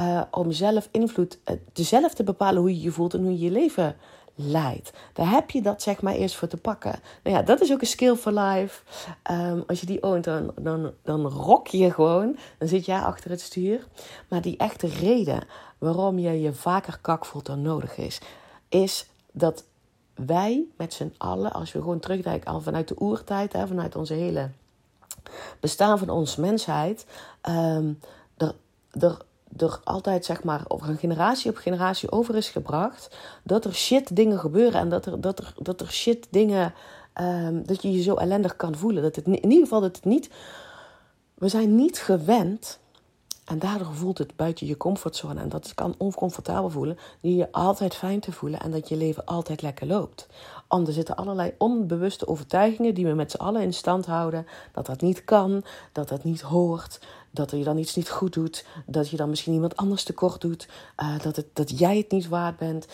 Uh, 0.00 0.22
om 0.30 0.52
zelf 0.52 0.88
invloed, 0.90 1.38
uh, 1.50 1.56
zelf 1.72 2.14
te 2.14 2.24
bepalen 2.24 2.60
hoe 2.60 2.74
je 2.74 2.82
je 2.82 2.90
voelt 2.90 3.14
en 3.14 3.22
hoe 3.22 3.32
je 3.32 3.44
je 3.44 3.50
leven 3.50 3.96
leidt. 4.34 4.92
Daar 5.12 5.30
heb 5.30 5.50
je 5.50 5.62
dat 5.62 5.82
zeg 5.82 6.02
maar 6.02 6.14
eerst 6.14 6.36
voor 6.36 6.48
te 6.48 6.56
pakken. 6.56 7.00
Nou 7.22 7.36
ja, 7.36 7.42
dat 7.42 7.60
is 7.60 7.72
ook 7.72 7.80
een 7.80 7.86
skill 7.86 8.14
for 8.14 8.32
life. 8.32 8.82
Um, 9.30 9.64
als 9.66 9.80
je 9.80 9.86
die 9.86 10.02
oont, 10.02 10.24
dan, 10.24 10.52
dan, 10.60 10.92
dan 11.02 11.26
rock 11.26 11.66
je 11.66 11.92
gewoon. 11.92 12.36
Dan 12.58 12.68
zit 12.68 12.84
jij 12.84 13.00
achter 13.00 13.30
het 13.30 13.40
stuur. 13.40 13.86
Maar 14.28 14.42
die 14.42 14.56
echte 14.56 14.86
reden 14.86 15.44
waarom 15.78 16.18
je 16.18 16.40
je 16.40 16.52
vaker 16.52 16.98
kak 17.00 17.26
voelt 17.26 17.46
dan 17.46 17.62
nodig 17.62 17.96
is, 17.96 18.20
is 18.68 19.06
dat 19.32 19.64
wij 20.14 20.64
met 20.76 20.94
z'n 20.94 21.14
allen, 21.18 21.52
als 21.52 21.72
we 21.72 21.78
gewoon 21.78 22.00
terugdenken 22.00 22.52
al 22.52 22.60
vanuit 22.60 22.88
de 22.88 23.00
oertijd, 23.00 23.52
hè, 23.52 23.66
vanuit 23.66 23.96
onze 23.96 24.14
hele 24.14 24.50
bestaan 25.60 25.98
van 25.98 26.10
onze 26.10 26.40
mensheid, 26.40 27.06
um, 27.48 27.98
er, 28.36 28.54
er 28.90 29.16
er 29.56 29.80
altijd, 29.84 30.24
zeg 30.24 30.44
maar, 30.44 30.64
over 30.68 30.96
generatie 30.96 31.50
op 31.50 31.56
generatie 31.56 32.10
over 32.10 32.36
is 32.36 32.48
gebracht. 32.48 33.16
Dat 33.42 33.64
er 33.64 33.74
shit 33.74 34.16
dingen 34.16 34.38
gebeuren 34.38 34.80
en 34.80 34.88
dat 34.88 35.06
er, 35.06 35.20
dat 35.20 35.38
er, 35.38 35.54
dat 35.56 35.80
er 35.80 35.92
shit 35.92 36.26
dingen. 36.30 36.74
Um, 37.20 37.66
dat 37.66 37.82
je 37.82 37.92
je 37.92 38.02
zo 38.02 38.14
ellendig 38.14 38.56
kan 38.56 38.76
voelen. 38.76 39.02
Dat 39.02 39.16
het 39.16 39.26
in 39.26 39.42
ieder 39.42 39.58
geval 39.58 39.80
dat 39.80 39.96
het 39.96 40.04
niet. 40.04 40.30
We 41.34 41.48
zijn 41.48 41.74
niet 41.74 41.98
gewend 41.98 42.80
En 43.44 43.58
daardoor 43.58 43.94
voelt 43.94 44.18
het 44.18 44.36
buiten 44.36 44.66
je 44.66 44.76
comfortzone. 44.76 45.40
En 45.40 45.48
dat 45.48 45.74
kan 45.74 45.94
oncomfortabel 45.98 46.70
voelen. 46.70 46.98
Die 47.20 47.36
je 47.36 47.52
altijd 47.52 47.94
fijn 47.94 48.20
te 48.20 48.32
voelen. 48.32 48.60
En 48.60 48.70
dat 48.70 48.88
je 48.88 48.96
leven 48.96 49.24
altijd 49.24 49.62
lekker 49.62 49.86
loopt. 49.86 50.26
Want 50.72 50.86
er 50.86 50.92
zitten 50.92 51.16
allerlei 51.16 51.54
onbewuste 51.58 52.26
overtuigingen 52.26 52.94
die 52.94 53.06
we 53.06 53.12
met 53.12 53.30
z'n 53.30 53.36
allen 53.36 53.62
in 53.62 53.72
stand 53.72 54.06
houden. 54.06 54.46
Dat 54.72 54.86
dat 54.86 55.00
niet 55.00 55.24
kan. 55.24 55.64
Dat 55.92 56.08
dat 56.08 56.24
niet 56.24 56.40
hoort. 56.40 57.00
Dat 57.30 57.50
je 57.50 57.64
dan 57.64 57.78
iets 57.78 57.96
niet 57.96 58.10
goed 58.10 58.32
doet. 58.32 58.66
Dat 58.86 59.08
je 59.08 59.16
dan 59.16 59.28
misschien 59.28 59.52
iemand 59.52 59.76
anders 59.76 60.04
tekort 60.04 60.40
doet. 60.40 60.68
Uh, 61.02 61.18
dat, 61.18 61.36
het, 61.36 61.46
dat 61.52 61.78
jij 61.78 61.96
het 61.96 62.10
niet 62.10 62.28
waard 62.28 62.56
bent. 62.56 62.86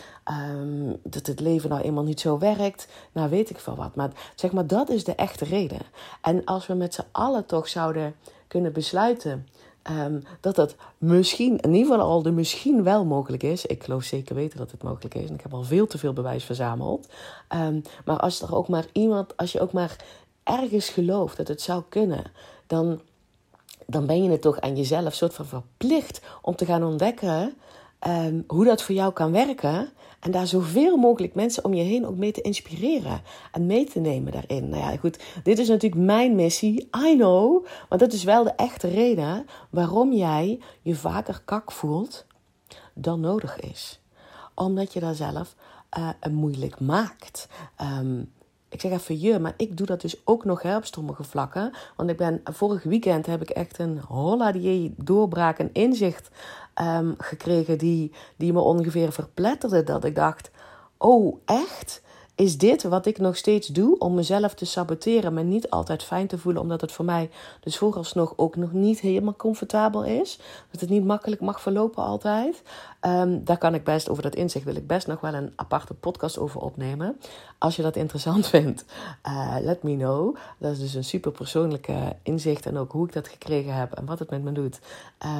Um, 0.51 0.97
dat 1.03 1.27
het 1.27 1.39
leven 1.39 1.69
nou 1.69 1.81
eenmaal 1.81 2.03
niet 2.03 2.19
zo 2.19 2.37
werkt. 2.37 2.87
Nou, 3.11 3.29
weet 3.29 3.49
ik 3.49 3.59
veel 3.59 3.75
wat. 3.75 3.95
Maar 3.95 4.11
zeg 4.35 4.51
maar, 4.51 4.67
dat 4.67 4.89
is 4.89 5.03
de 5.03 5.15
echte 5.15 5.45
reden. 5.45 5.81
En 6.21 6.45
als 6.45 6.67
we 6.67 6.73
met 6.73 6.93
z'n 6.93 7.05
allen 7.11 7.45
toch 7.45 7.67
zouden 7.67 8.15
kunnen 8.47 8.73
besluiten 8.73 9.47
Um, 9.91 10.23
dat 10.39 10.55
dat 10.55 10.75
misschien, 10.97 11.59
in 11.59 11.73
ieder 11.73 11.91
geval 11.91 12.07
al 12.07 12.21
de 12.21 12.31
misschien 12.31 12.83
wel 12.83 13.05
mogelijk 13.05 13.43
is. 13.43 13.65
Ik 13.65 13.83
geloof 13.83 14.03
zeker 14.03 14.35
weten 14.35 14.57
dat 14.57 14.71
het 14.71 14.83
mogelijk 14.83 15.15
is. 15.15 15.27
En 15.27 15.33
ik 15.33 15.41
heb 15.41 15.53
al 15.53 15.63
veel 15.63 15.87
te 15.87 15.97
veel 15.97 16.13
bewijs 16.13 16.43
verzameld. 16.43 17.07
Um, 17.55 17.81
maar 18.05 18.17
als 18.19 18.41
er 18.41 18.55
ook 18.55 18.67
maar 18.67 18.85
iemand, 18.91 19.37
als 19.37 19.51
je 19.51 19.59
ook 19.59 19.71
maar 19.71 19.95
ergens 20.43 20.89
gelooft 20.89 21.37
dat 21.37 21.47
het 21.47 21.61
zou 21.61 21.83
kunnen, 21.89 22.23
dan, 22.67 23.01
dan 23.85 24.05
ben 24.05 24.23
je 24.23 24.29
het 24.29 24.41
toch 24.41 24.59
aan 24.59 24.75
jezelf 24.75 25.13
soort 25.13 25.33
van 25.33 25.45
verplicht 25.45 26.21
om 26.41 26.55
te 26.55 26.65
gaan 26.65 26.83
ontdekken 26.83 27.53
um, 28.07 28.43
hoe 28.47 28.65
dat 28.65 28.81
voor 28.81 28.95
jou 28.95 29.13
kan 29.13 29.31
werken. 29.31 29.89
En 30.19 30.31
daar 30.31 30.47
zoveel 30.47 30.97
mogelijk 30.97 31.35
mensen 31.35 31.65
om 31.65 31.73
je 31.73 31.83
heen 31.83 32.07
ook 32.07 32.17
mee 32.17 32.31
te 32.31 32.41
inspireren 32.41 33.21
en 33.51 33.65
mee 33.65 33.85
te 33.85 33.99
nemen 33.99 34.31
daarin. 34.31 34.69
Nou 34.69 34.81
ja, 34.81 34.97
goed, 34.97 35.19
dit 35.43 35.59
is 35.59 35.67
natuurlijk 35.67 36.01
mijn 36.01 36.35
missie. 36.35 36.89
I 37.07 37.15
know. 37.15 37.65
Maar 37.89 37.97
dat 37.97 38.13
is 38.13 38.23
wel 38.23 38.43
de 38.43 38.53
echte 38.55 38.87
reden 38.87 39.45
waarom 39.69 40.13
jij 40.13 40.59
je 40.81 40.95
vaker 40.95 41.41
kak 41.45 41.71
voelt 41.71 42.25
dan 42.93 43.19
nodig 43.19 43.59
is. 43.59 43.99
Omdat 44.55 44.93
je 44.93 44.99
daar 44.99 45.15
zelf 45.15 45.55
uh, 45.97 46.09
moeilijk 46.31 46.79
maakt. 46.79 47.47
Um, 47.81 48.31
ik 48.69 48.81
zeg 48.81 48.91
even 48.91 49.19
je, 49.19 49.39
maar 49.39 49.53
ik 49.57 49.77
doe 49.77 49.85
dat 49.85 50.01
dus 50.01 50.21
ook 50.25 50.45
nog 50.45 50.61
hè, 50.61 50.77
op 50.77 50.85
vlakken. 51.21 51.73
Want 51.95 52.09
ik 52.09 52.17
ben, 52.17 52.41
vorig 52.43 52.83
weekend 52.83 53.25
heb 53.25 53.41
ik 53.41 53.49
echt 53.49 53.79
een 53.79 53.99
holla 54.07 54.51
die 54.51 54.93
doorbraak 54.97 55.59
en 55.59 55.69
inzicht 55.73 56.29
um, 56.81 57.15
gekregen 57.17 57.77
die, 57.77 58.11
die 58.37 58.53
me 58.53 58.59
ongeveer 58.59 59.11
verpletterde. 59.11 59.83
Dat 59.83 60.03
ik 60.03 60.15
dacht, 60.15 60.51
oh 60.97 61.37
echt? 61.45 62.01
Is 62.39 62.57
dit 62.57 62.83
wat 62.83 63.05
ik 63.05 63.17
nog 63.17 63.37
steeds 63.37 63.67
doe 63.67 63.97
om 63.97 64.13
mezelf 64.13 64.53
te 64.53 64.65
saboteren, 64.65 65.33
me 65.33 65.43
niet 65.43 65.69
altijd 65.69 66.03
fijn 66.03 66.27
te 66.27 66.37
voelen, 66.37 66.61
omdat 66.61 66.81
het 66.81 66.91
voor 66.91 67.05
mij 67.05 67.29
dus 67.59 67.77
vooralsnog 67.77 68.33
ook 68.35 68.55
nog 68.55 68.71
niet 68.71 68.99
helemaal 68.99 69.35
comfortabel 69.35 70.03
is? 70.03 70.39
Dat 70.71 70.81
het 70.81 70.89
niet 70.89 71.05
makkelijk 71.05 71.41
mag 71.41 71.61
verlopen 71.61 72.03
altijd. 72.03 72.61
Um, 73.01 73.43
daar 73.43 73.57
kan 73.57 73.73
ik 73.73 73.83
best, 73.83 74.09
over 74.09 74.23
dat 74.23 74.35
inzicht 74.35 74.65
wil 74.65 74.75
ik 74.75 74.87
best 74.87 75.07
nog 75.07 75.21
wel 75.21 75.33
een 75.33 75.53
aparte 75.55 75.93
podcast 75.93 76.37
over 76.37 76.61
opnemen. 76.61 77.19
Als 77.57 77.75
je 77.75 77.81
dat 77.81 77.95
interessant 77.95 78.47
vindt, 78.55 78.85
uh, 79.27 79.55
let 79.61 79.83
me 79.83 79.95
know. 79.95 80.35
Dat 80.57 80.71
is 80.71 80.79
dus 80.79 80.93
een 80.93 81.03
super 81.03 81.31
persoonlijke 81.31 82.15
inzicht 82.23 82.65
en 82.65 82.77
ook 82.77 82.91
hoe 82.91 83.07
ik 83.07 83.13
dat 83.13 83.27
gekregen 83.27 83.73
heb 83.73 83.93
en 83.93 84.05
wat 84.05 84.19
het 84.19 84.29
met 84.29 84.43
me 84.43 84.51
doet. 84.51 84.79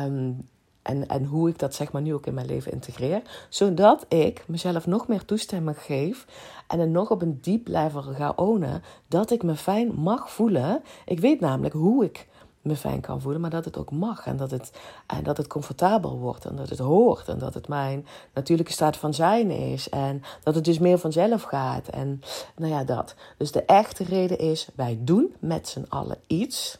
Um, 0.05 0.47
en, 0.89 1.07
en 1.07 1.25
hoe 1.25 1.49
ik 1.49 1.59
dat 1.59 1.75
zeg 1.75 1.91
maar 1.91 2.01
nu 2.01 2.13
ook 2.13 2.25
in 2.25 2.33
mijn 2.33 2.47
leven 2.47 2.71
integreer. 2.71 3.21
Zodat 3.49 4.05
ik 4.07 4.43
mezelf 4.47 4.87
nog 4.87 5.07
meer 5.07 5.25
toestemming 5.25 5.81
geef. 5.81 6.25
En 6.67 6.79
het 6.79 6.89
nog 6.89 7.09
op 7.09 7.21
een 7.21 7.39
diep 7.41 7.67
level 7.67 8.01
ga 8.01 8.33
ownen. 8.35 8.83
Dat 9.07 9.31
ik 9.31 9.43
me 9.43 9.55
fijn 9.55 9.93
mag 9.93 10.31
voelen. 10.31 10.83
Ik 11.05 11.19
weet 11.19 11.39
namelijk 11.39 11.73
hoe 11.73 12.05
ik 12.05 12.27
me 12.61 12.75
fijn 12.75 13.01
kan 13.01 13.21
voelen. 13.21 13.41
Maar 13.41 13.49
dat 13.49 13.65
het 13.65 13.77
ook 13.77 13.91
mag. 13.91 14.25
En 14.25 14.37
dat 14.37 14.51
het, 14.51 14.71
en 15.07 15.23
dat 15.23 15.37
het 15.37 15.47
comfortabel 15.47 16.17
wordt. 16.17 16.45
En 16.45 16.55
dat 16.55 16.69
het 16.69 16.79
hoort. 16.79 17.27
En 17.27 17.37
dat 17.37 17.53
het 17.53 17.67
mijn 17.67 18.05
natuurlijke 18.33 18.71
staat 18.71 18.97
van 18.97 19.13
zijn 19.13 19.51
is. 19.51 19.89
En 19.89 20.23
dat 20.43 20.55
het 20.55 20.65
dus 20.65 20.79
meer 20.79 20.97
vanzelf 20.97 21.43
gaat. 21.43 21.87
En 21.87 22.21
nou 22.55 22.73
ja, 22.73 22.83
dat. 22.83 23.15
Dus 23.37 23.51
de 23.51 23.63
echte 23.63 24.03
reden 24.03 24.37
is: 24.37 24.67
wij 24.75 24.99
doen 25.01 25.35
met 25.39 25.67
z'n 25.67 25.85
allen 25.89 26.17
iets. 26.27 26.77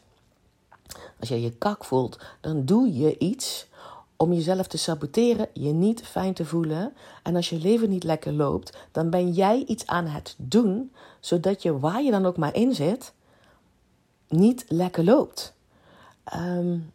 Als 1.20 1.28
je 1.28 1.40
je 1.40 1.52
kak 1.52 1.84
voelt, 1.84 2.18
dan 2.40 2.64
doe 2.64 2.98
je 2.98 3.18
iets 3.18 3.68
om 4.20 4.32
jezelf 4.32 4.66
te 4.66 4.78
saboteren, 4.78 5.48
je 5.52 5.72
niet 5.72 6.02
fijn 6.02 6.34
te 6.34 6.44
voelen. 6.44 6.92
En 7.22 7.36
als 7.36 7.48
je 7.48 7.58
leven 7.58 7.90
niet 7.90 8.04
lekker 8.04 8.32
loopt, 8.32 8.76
dan 8.92 9.10
ben 9.10 9.32
jij 9.32 9.64
iets 9.66 9.86
aan 9.86 10.06
het 10.06 10.34
doen, 10.38 10.92
zodat 11.20 11.62
je 11.62 11.78
waar 11.78 12.02
je 12.02 12.10
dan 12.10 12.26
ook 12.26 12.36
maar 12.36 12.54
in 12.54 12.74
zit, 12.74 13.12
niet 14.28 14.64
lekker 14.68 15.04
loopt. 15.04 15.54
Um, 16.36 16.92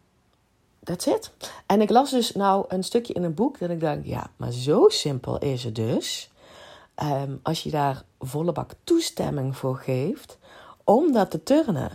that's 0.82 1.06
it. 1.06 1.30
En 1.66 1.80
ik 1.80 1.90
las 1.90 2.10
dus 2.10 2.32
nou 2.32 2.64
een 2.68 2.84
stukje 2.84 3.12
in 3.12 3.22
een 3.22 3.34
boek 3.34 3.58
dat 3.58 3.70
ik 3.70 3.80
dacht, 3.80 3.98
ja, 4.04 4.30
maar 4.36 4.52
zo 4.52 4.88
simpel 4.88 5.38
is 5.38 5.64
het 5.64 5.74
dus. 5.74 6.30
Um, 7.02 7.40
als 7.42 7.62
je 7.62 7.70
daar 7.70 8.02
volle 8.18 8.52
bak 8.52 8.70
toestemming 8.84 9.56
voor 9.56 9.76
geeft 9.76 10.38
om 10.84 11.12
dat 11.12 11.30
te 11.30 11.42
turnen 11.42 11.90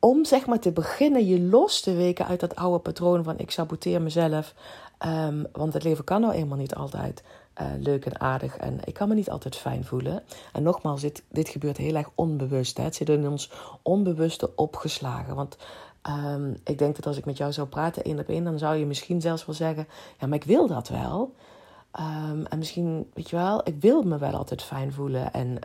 om 0.00 0.24
zeg 0.24 0.46
maar 0.46 0.58
te 0.58 0.72
beginnen 0.72 1.26
je 1.26 1.40
los 1.40 1.80
te 1.80 1.94
weken 1.94 2.26
uit 2.26 2.40
dat 2.40 2.56
oude 2.56 2.78
patroon 2.78 3.24
van 3.24 3.38
ik 3.38 3.50
saboteer 3.50 4.02
mezelf. 4.02 4.54
Um, 5.06 5.46
want 5.52 5.72
het 5.72 5.82
leven 5.82 6.04
kan 6.04 6.20
nou 6.20 6.32
eenmaal 6.32 6.58
niet 6.58 6.74
altijd 6.74 7.22
uh, 7.60 7.66
leuk 7.78 8.04
en 8.06 8.20
aardig 8.20 8.56
en 8.56 8.80
ik 8.84 8.94
kan 8.94 9.08
me 9.08 9.14
niet 9.14 9.30
altijd 9.30 9.56
fijn 9.56 9.84
voelen. 9.84 10.22
En 10.52 10.62
nogmaals, 10.62 11.00
dit, 11.00 11.22
dit 11.28 11.48
gebeurt 11.48 11.76
heel 11.76 11.94
erg 11.94 12.10
onbewust. 12.14 12.76
Hè? 12.76 12.84
Het 12.84 12.94
zit 12.94 13.08
in 13.08 13.28
ons 13.28 13.50
onbewuste 13.82 14.56
opgeslagen. 14.56 15.34
Want 15.34 15.56
um, 16.08 16.56
ik 16.64 16.78
denk 16.78 16.96
dat 16.96 17.06
als 17.06 17.16
ik 17.16 17.24
met 17.24 17.36
jou 17.36 17.52
zou 17.52 17.68
praten 17.68 18.04
één 18.04 18.18
op 18.18 18.28
één, 18.28 18.44
dan 18.44 18.58
zou 18.58 18.76
je 18.76 18.86
misschien 18.86 19.20
zelfs 19.20 19.46
wel 19.46 19.54
zeggen: 19.54 19.88
Ja, 20.18 20.26
maar 20.26 20.38
ik 20.38 20.44
wil 20.44 20.66
dat 20.66 20.88
wel. 20.88 21.34
Um, 21.98 22.46
en 22.46 22.58
misschien, 22.58 23.10
weet 23.14 23.30
je 23.30 23.36
wel, 23.36 23.60
ik 23.64 23.80
wil 23.80 24.02
me 24.02 24.18
wel 24.18 24.32
altijd 24.32 24.62
fijn 24.62 24.92
voelen. 24.92 25.32
En 25.32 25.58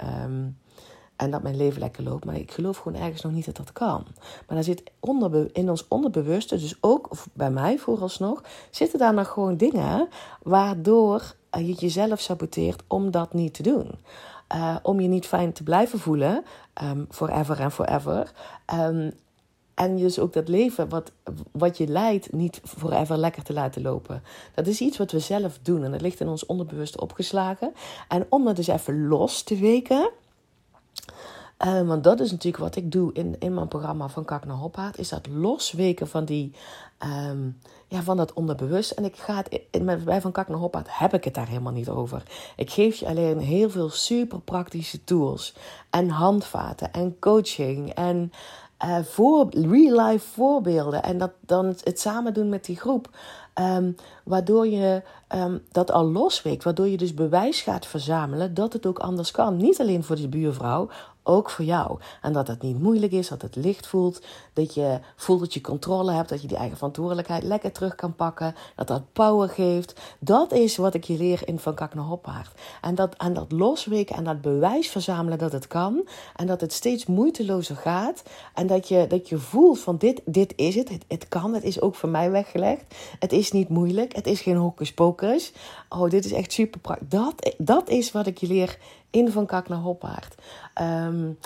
en 1.15 1.31
dat 1.31 1.43
mijn 1.43 1.57
leven 1.57 1.79
lekker 1.79 2.03
loopt. 2.03 2.25
Maar 2.25 2.35
ik 2.35 2.51
geloof 2.51 2.77
gewoon 2.77 3.01
ergens 3.01 3.21
nog 3.21 3.31
niet 3.31 3.45
dat 3.45 3.57
dat 3.57 3.71
kan. 3.71 4.05
Maar 4.17 4.55
daar 4.55 4.63
zit 4.63 4.83
in 5.51 5.69
ons 5.69 5.87
onderbewuste, 5.87 6.57
dus 6.57 6.77
ook 6.81 7.09
bij 7.33 7.51
mij 7.51 7.77
vooralsnog, 7.77 8.43
zitten 8.69 8.99
daar 8.99 9.13
nog 9.13 9.27
gewoon 9.27 9.57
dingen 9.57 10.07
waardoor 10.43 11.35
je 11.51 11.73
jezelf 11.73 12.19
saboteert 12.19 12.83
om 12.87 13.11
dat 13.11 13.33
niet 13.33 13.53
te 13.53 13.63
doen. 13.63 13.91
Uh, 14.55 14.75
om 14.81 14.99
je 14.99 15.07
niet 15.07 15.27
fijn 15.27 15.53
te 15.53 15.63
blijven 15.63 15.99
voelen, 15.99 16.43
um, 16.83 17.05
forever 17.09 17.59
en 17.59 17.71
forever. 17.71 18.31
Um, 18.73 19.11
en 19.75 19.95
dus 19.95 20.19
ook 20.19 20.33
dat 20.33 20.47
leven 20.47 20.89
wat, 20.89 21.11
wat 21.51 21.77
je 21.77 21.87
leidt 21.87 22.31
niet 22.31 22.61
forever 22.63 23.17
lekker 23.17 23.43
te 23.43 23.53
laten 23.53 23.81
lopen. 23.81 24.23
Dat 24.53 24.67
is 24.67 24.81
iets 24.81 24.97
wat 24.97 25.11
we 25.11 25.19
zelf 25.19 25.59
doen 25.61 25.83
en 25.83 25.91
dat 25.91 26.01
ligt 26.01 26.19
in 26.19 26.27
ons 26.27 26.45
onderbewuste 26.45 27.01
opgeslagen. 27.01 27.73
En 28.07 28.25
om 28.29 28.45
dat 28.45 28.55
dus 28.55 28.67
even 28.67 29.07
los 29.07 29.43
te 29.43 29.57
weken, 29.57 30.09
uh, 31.65 31.81
want 31.87 32.03
dat 32.03 32.19
is 32.19 32.31
natuurlijk 32.31 32.63
wat 32.63 32.75
ik 32.75 32.91
doe 32.91 33.13
in, 33.13 33.35
in 33.39 33.53
mijn 33.53 33.67
programma 33.67 34.07
van 34.07 34.25
Kak 34.25 34.45
naar 34.45 34.55
Hoppaard. 34.55 34.97
Is 34.97 35.09
dat 35.09 35.27
losweken 35.27 36.07
van, 36.07 36.25
die, 36.25 36.53
um, 37.29 37.57
ja, 37.87 38.01
van 38.01 38.17
dat 38.17 38.33
onderbewust. 38.33 38.91
En 38.91 39.05
ik 39.05 39.15
ga 39.15 39.35
het, 39.35 39.61
in, 39.71 40.03
bij 40.03 40.21
Van 40.21 40.31
Kak 40.31 40.47
naar 40.47 40.57
Hoppaard 40.57 40.87
heb 40.89 41.13
ik 41.13 41.23
het 41.23 41.33
daar 41.33 41.47
helemaal 41.47 41.71
niet 41.73 41.89
over. 41.89 42.23
Ik 42.55 42.71
geef 42.71 42.95
je 42.95 43.07
alleen 43.07 43.39
heel 43.39 43.69
veel 43.69 43.89
super 43.89 44.39
praktische 44.39 45.03
tools. 45.03 45.55
En 45.89 46.09
handvaten 46.09 46.93
en 46.93 47.19
coaching 47.19 47.93
en 47.93 48.31
uh, 48.83 48.97
voor, 48.99 49.47
real-life 49.49 50.27
voorbeelden. 50.27 51.03
En 51.03 51.17
dat, 51.17 51.31
dan 51.39 51.65
het 51.65 51.99
samen 51.99 52.33
doen 52.33 52.49
met 52.49 52.65
die 52.65 52.79
groep. 52.79 53.09
Um, 53.59 53.95
waardoor 54.23 54.67
je 54.67 55.01
um, 55.35 55.63
dat 55.71 55.91
al 55.91 56.11
losweekt. 56.11 56.63
Waardoor 56.63 56.87
je 56.87 56.97
dus 56.97 57.13
bewijs 57.13 57.61
gaat 57.61 57.85
verzamelen 57.85 58.53
dat 58.53 58.73
het 58.73 58.85
ook 58.85 58.99
anders 58.99 59.31
kan. 59.31 59.57
Niet 59.57 59.79
alleen 59.79 60.03
voor 60.03 60.15
de 60.15 60.29
buurvrouw 60.29 60.89
ook 61.25 61.49
voor 61.49 61.65
jou. 61.65 61.99
En 62.21 62.33
dat 62.33 62.47
het 62.47 62.61
niet 62.61 62.81
moeilijk 62.81 63.11
is, 63.11 63.27
dat 63.27 63.41
het 63.41 63.55
licht 63.55 63.87
voelt. 63.87 64.21
Dat 64.53 64.73
je 64.73 64.99
voelt 65.15 65.39
dat 65.39 65.53
je 65.53 65.61
controle 65.61 66.11
hebt, 66.11 66.29
dat 66.29 66.41
je 66.41 66.47
die 66.47 66.57
eigen 66.57 66.77
verantwoordelijkheid 66.77 67.43
lekker 67.43 67.71
terug 67.71 67.95
kan 67.95 68.15
pakken. 68.15 68.55
Dat 68.75 68.87
dat 68.87 69.13
power 69.13 69.49
geeft. 69.49 70.01
Dat 70.19 70.53
is 70.53 70.77
wat 70.77 70.93
ik 70.93 71.03
je 71.03 71.17
leer 71.17 71.41
in 71.45 71.59
Van 71.59 71.75
Kak 71.75 71.93
naar 71.93 72.03
Hoppaard. 72.03 72.51
En 72.81 72.95
dat, 72.95 73.15
en 73.15 73.33
dat 73.33 73.51
losweken 73.51 74.15
en 74.15 74.23
dat 74.23 74.41
bewijs 74.41 74.87
verzamelen 74.87 75.37
dat 75.37 75.51
het 75.51 75.67
kan. 75.67 76.07
En 76.35 76.47
dat 76.47 76.61
het 76.61 76.73
steeds 76.73 77.05
moeitelozer 77.05 77.75
gaat. 77.75 78.23
En 78.53 78.67
dat 78.67 78.87
je, 78.87 79.05
dat 79.07 79.29
je 79.29 79.37
voelt 79.37 79.79
van 79.79 79.97
dit, 79.97 80.21
dit 80.25 80.53
is 80.55 80.75
het. 80.75 80.89
het. 81.07 81.27
Kan, 81.27 81.53
het 81.53 81.63
is 81.63 81.81
ook 81.81 81.95
voor 81.95 82.09
mij 82.09 82.31
weggelegd. 82.31 82.83
Het 83.19 83.31
is 83.31 83.51
niet 83.51 83.69
moeilijk, 83.69 84.15
het 84.15 84.27
is 84.27 84.41
geen 84.41 84.55
hocus. 84.55 84.93
Oh, 85.89 86.09
dit 86.09 86.25
is 86.25 86.31
echt 86.31 86.53
super 86.53 86.79
praktisch. 86.79 87.09
Dat, 87.09 87.55
dat 87.57 87.89
is 87.89 88.11
wat 88.11 88.27
ik 88.27 88.37
je 88.37 88.47
leer 88.47 88.77
in 89.15 89.31
Van 89.31 89.45
Kak 89.45 89.67
naar 89.67 89.77
Hoppaard. 89.77 90.35
Um, 90.81 91.37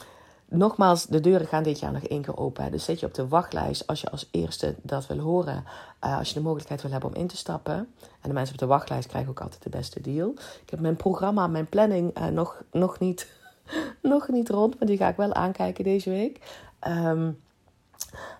nogmaals, 0.45 1.05
de 1.05 1.19
deuren 1.19 1.47
gaan 1.47 1.63
dit 1.63 1.79
jaar 1.79 1.91
nog 1.91 2.03
één 2.03 2.21
keer 2.21 2.38
open. 2.38 2.71
Dus 2.71 2.83
zet 2.83 2.99
je 2.99 3.05
op 3.05 3.13
de 3.13 3.27
wachtlijst 3.27 3.88
als 3.88 4.01
je 4.01 4.09
als 4.09 4.27
eerste 4.31 4.75
dat 4.81 5.07
wil 5.07 5.17
horen. 5.17 5.63
Uh, 6.03 6.17
als 6.17 6.27
je 6.27 6.33
de 6.33 6.41
mogelijkheid 6.41 6.81
wil 6.81 6.91
hebben 6.91 7.09
om 7.09 7.15
in 7.15 7.27
te 7.27 7.38
stappen. 7.38 7.75
En 8.21 8.29
de 8.29 8.33
mensen 8.33 8.53
op 8.53 8.59
de 8.59 8.65
wachtlijst 8.65 9.07
krijgen 9.07 9.29
ook 9.29 9.41
altijd 9.41 9.63
de 9.63 9.69
beste 9.69 10.01
deal. 10.01 10.29
Ik 10.63 10.69
heb 10.69 10.79
mijn 10.79 10.95
programma, 10.95 11.47
mijn 11.47 11.69
planning 11.69 12.17
uh, 12.17 12.27
nog, 12.27 12.63
nog, 12.71 12.99
niet, 12.99 13.27
nog 14.01 14.27
niet 14.27 14.49
rond. 14.49 14.79
Maar 14.79 14.88
die 14.88 14.97
ga 14.97 15.07
ik 15.07 15.17
wel 15.17 15.33
aankijken 15.33 15.83
deze 15.83 16.09
week. 16.09 16.63
Um, 16.88 17.39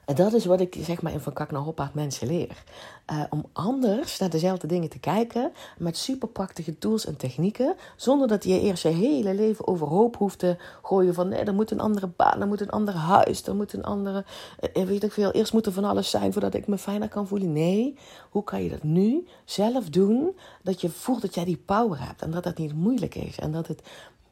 En 0.10 0.16
dat 0.16 0.34
is 0.34 0.46
wat 0.46 0.60
ik 0.60 0.78
zeg 0.80 1.02
maar 1.02 1.12
in 1.12 1.20
Van 1.20 1.34
Kak 1.34 1.52
naar 1.52 1.62
Hoppaard 1.62 1.94
mensen 1.94 2.28
leer. 2.28 2.64
Uh, 3.12 3.24
om 3.30 3.46
anders 3.54 4.20
naar 4.20 4.30
dezelfde 4.30 4.68
dingen 4.68 4.90
te 4.90 5.00
kijken 5.00 5.52
met 5.78 5.98
super 5.98 6.28
praktische 6.28 6.78
tools 6.78 7.06
en 7.06 7.18
technieken. 7.18 7.76
Zonder 7.96 8.28
dat 8.28 8.44
je 8.44 8.60
eerst 8.60 8.84
je 8.84 8.90
hele 8.90 9.34
leven 9.34 9.68
overhoop 9.68 10.16
hoeft 10.16 10.40
te 10.40 10.58
gooien 10.84 11.14
van 11.14 11.28
nee, 11.28 11.44
er 11.44 11.54
moet 11.54 11.72
een 11.72 11.80
andere 11.80 12.08
baan, 12.08 12.42
er 12.42 12.48
moet 12.48 12.62
een 12.62 12.70
ander 12.70 12.94
huis, 12.94 13.48
er 13.48 13.56
moet 13.56 13.74
een 13.74 13.84
andere, 13.84 14.26
uh, 14.74 14.84
weet 14.86 15.04
ik 15.04 15.12
veel. 15.12 15.32
Eerst 15.32 15.54
moet 15.54 15.66
er 15.66 15.72
van 15.72 15.84
alles 15.84 16.10
zijn 16.10 16.32
voordat 16.32 16.54
ik 16.54 16.68
me 16.68 16.78
fijner 16.78 17.10
kan 17.10 17.28
voelen. 17.28 17.54
Nee, 17.54 17.98
hoe 18.30 18.44
kan 18.44 18.64
je 18.64 18.70
dat 18.70 18.84
nu 18.84 19.28
zelf 19.46 19.90
doen 19.90 20.38
dat 20.62 20.82
je 20.82 20.90
voelt 20.90 21.22
dat 21.22 21.36
jij 21.36 21.46
die 21.46 21.64
power 21.66 22.06
hebt 22.06 22.22
en 22.22 22.32
dat 22.32 22.44
dat 22.44 22.58
niet 22.58 22.74
moeilijk 22.76 23.16
is 23.16 23.40
en 23.40 23.52
dat 23.52 23.68
het 23.68 23.82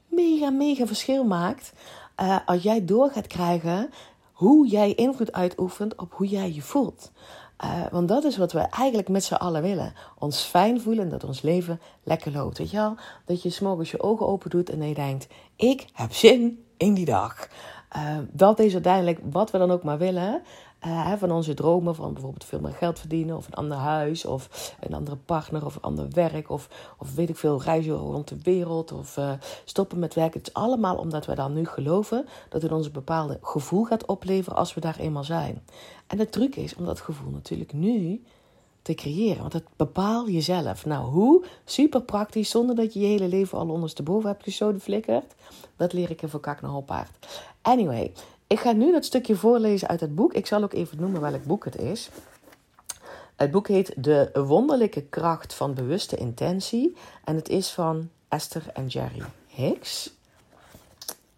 mega, 0.08 0.50
mega 0.50 0.86
verschil 0.86 1.24
maakt 1.24 1.72
als 2.46 2.64
jij 2.64 2.86
door 2.86 3.10
gaat 3.10 3.28
krijgen 3.28 3.90
hoe 4.38 4.68
jij 4.68 4.94
invloed 4.94 5.32
uitoefent 5.32 5.96
op 5.96 6.14
hoe 6.14 6.28
jij 6.28 6.54
je 6.54 6.62
voelt. 6.62 7.12
Uh, 7.64 7.86
want 7.92 8.08
dat 8.08 8.24
is 8.24 8.38
wat 8.38 8.52
we 8.52 8.60
eigenlijk 8.60 9.10
met 9.10 9.24
z'n 9.24 9.34
allen 9.34 9.62
willen. 9.62 9.94
Ons 10.20 10.42
fijn 10.42 10.82
voelen 10.82 11.10
dat 11.10 11.24
ons 11.24 11.42
leven 11.42 11.82
lekker 12.04 12.32
loopt. 12.32 12.58
Weet 12.58 12.72
je 12.72 12.78
wel? 12.78 12.96
Dat 13.26 13.42
je 13.42 13.50
s'morgens 13.50 13.92
je 13.92 14.02
ogen 14.02 14.28
open 14.28 14.50
doet 14.50 14.70
en 14.70 14.88
je 14.88 14.94
denkt: 14.94 15.28
ik 15.56 15.86
heb 15.94 16.14
zin 16.14 16.64
in 16.78 16.94
die 16.94 17.06
dag. 17.06 17.48
Uh, 17.96 18.18
dat 18.32 18.60
is 18.60 18.74
uiteindelijk 18.74 19.20
wat 19.32 19.52
we 19.52 19.58
dan 19.58 19.72
ook 19.72 19.84
maar 19.84 19.98
willen. 19.98 20.42
Uh, 20.88 21.14
van 21.18 21.32
onze 21.32 21.54
dromen, 21.54 21.96
van 21.96 22.14
bijvoorbeeld 22.14 22.46
veel 22.46 22.60
meer 22.60 22.74
geld 22.74 23.00
verdienen, 23.00 23.38
of 23.38 23.48
een 23.48 23.54
ander 23.54 23.78
huis, 23.78 24.26
of 24.26 24.74
een 24.80 24.94
andere 24.94 25.18
partner, 25.18 25.66
of 25.66 25.76
een 25.76 25.82
ander 25.82 26.08
werk, 26.10 26.50
of, 26.50 26.70
of 26.98 27.16
weet 27.16 27.30
ik 27.30 27.38
veel, 27.38 27.62
reizen 27.62 27.94
rond 27.94 28.28
de 28.28 28.42
wereld, 28.44 28.92
of 28.92 29.18
uh, 29.18 29.32
stoppen 29.66 30.00
met 30.00 30.14
werken. 30.14 30.40
Het 30.40 30.48
is 30.48 30.54
allemaal 30.54 30.96
omdat 30.96 31.26
we 31.26 31.36
dan 31.36 31.54
nu 31.54 31.66
geloven 31.66 32.26
dat 32.50 32.62
het 32.62 32.72
ons 32.72 32.86
een 32.86 32.92
bepaalde 32.92 33.40
gevoel 33.42 33.84
gaat 33.84 34.06
opleveren 34.06 34.58
als 34.58 34.74
we 34.74 34.82
daar 34.82 35.00
eenmaal 35.00 35.24
zijn. 35.24 35.64
En 36.08 36.18
de 36.18 36.30
truc 36.30 36.56
is 36.56 36.76
om 36.76 36.86
dat 36.86 37.00
gevoel 37.00 37.32
natuurlijk 37.32 37.74
nu 37.74 38.24
te 38.82 38.94
creëren. 38.94 39.40
Want 39.40 39.52
dat 39.52 39.64
bepaal 39.76 40.30
jezelf. 40.30 40.86
Nou, 40.86 41.06
hoe? 41.06 41.46
Super 41.66 42.02
praktisch, 42.02 42.50
zonder 42.50 42.76
dat 42.76 42.94
je 42.94 43.00
je 43.00 43.06
hele 43.06 43.28
leven 43.28 43.58
al 43.58 43.70
ondersteboven 43.70 44.30
hebt 44.30 44.44
gestoten 44.44 44.82
flikkerd. 44.82 45.36
Dat 45.76 45.94
leer 45.94 46.10
ik 46.10 46.22
voor 46.26 46.40
kak 46.40 46.62
naar. 46.62 47.10
Anyway, 47.62 48.12
ik 48.48 48.60
ga 48.60 48.72
nu 48.72 48.92
dat 48.92 49.06
stukje 49.06 49.36
voorlezen 49.36 49.88
uit 49.88 50.00
het 50.00 50.16
boek. 50.16 50.34
Ik 50.34 50.46
zal 50.46 50.64
ook 50.64 50.74
even 50.74 51.00
noemen 51.00 51.22
welk 51.22 51.44
boek 51.44 51.66
het 51.66 51.78
is. 51.78 52.10
Het 53.36 53.52
boek 53.52 53.68
heet 53.68 53.94
De 54.04 54.30
wonderlijke 54.34 55.02
kracht 55.02 55.54
van 55.54 55.74
bewuste 55.74 56.16
intentie. 56.16 56.96
En 57.24 57.36
het 57.36 57.50
is 57.50 57.70
van 57.70 58.10
Esther 58.28 58.64
en 58.74 58.88
Jerry 58.88 59.24
Hicks. 59.48 60.16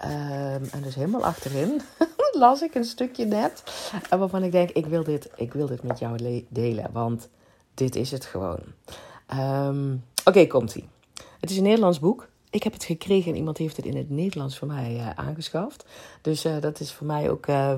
Um, 0.03 0.63
en 0.71 0.81
dus 0.81 0.95
helemaal 0.95 1.25
achterin 1.25 1.81
las 2.31 2.61
ik 2.61 2.75
een 2.75 2.85
stukje 2.85 3.25
net. 3.25 3.63
Waarvan 4.09 4.43
ik 4.43 4.51
denk, 4.51 4.69
ik 4.69 4.85
wil 4.85 5.03
dit, 5.03 5.29
ik 5.35 5.53
wil 5.53 5.67
dit 5.67 5.83
met 5.83 5.99
jou 5.99 6.45
delen. 6.49 6.89
Want 6.91 7.29
dit 7.73 7.95
is 7.95 8.11
het 8.11 8.25
gewoon. 8.25 8.59
Um, 9.33 10.03
Oké, 10.25 10.47
komt-ie. 10.47 10.87
Het 11.39 11.49
is 11.49 11.57
een 11.57 11.63
Nederlands 11.63 11.99
boek. 11.99 12.28
Ik 12.49 12.63
heb 12.63 12.73
het 12.73 12.83
gekregen 12.83 13.31
en 13.31 13.37
iemand 13.37 13.57
heeft 13.57 13.77
het 13.77 13.85
in 13.85 13.97
het 13.97 14.09
Nederlands 14.09 14.57
voor 14.57 14.67
mij 14.67 14.95
uh, 14.95 15.09
aangeschaft. 15.09 15.85
Dus 16.21 16.45
uh, 16.45 16.61
dat 16.61 16.79
is 16.79 16.93
voor 16.93 17.07
mij 17.07 17.29
ook. 17.29 17.47
Uh, 17.47 17.73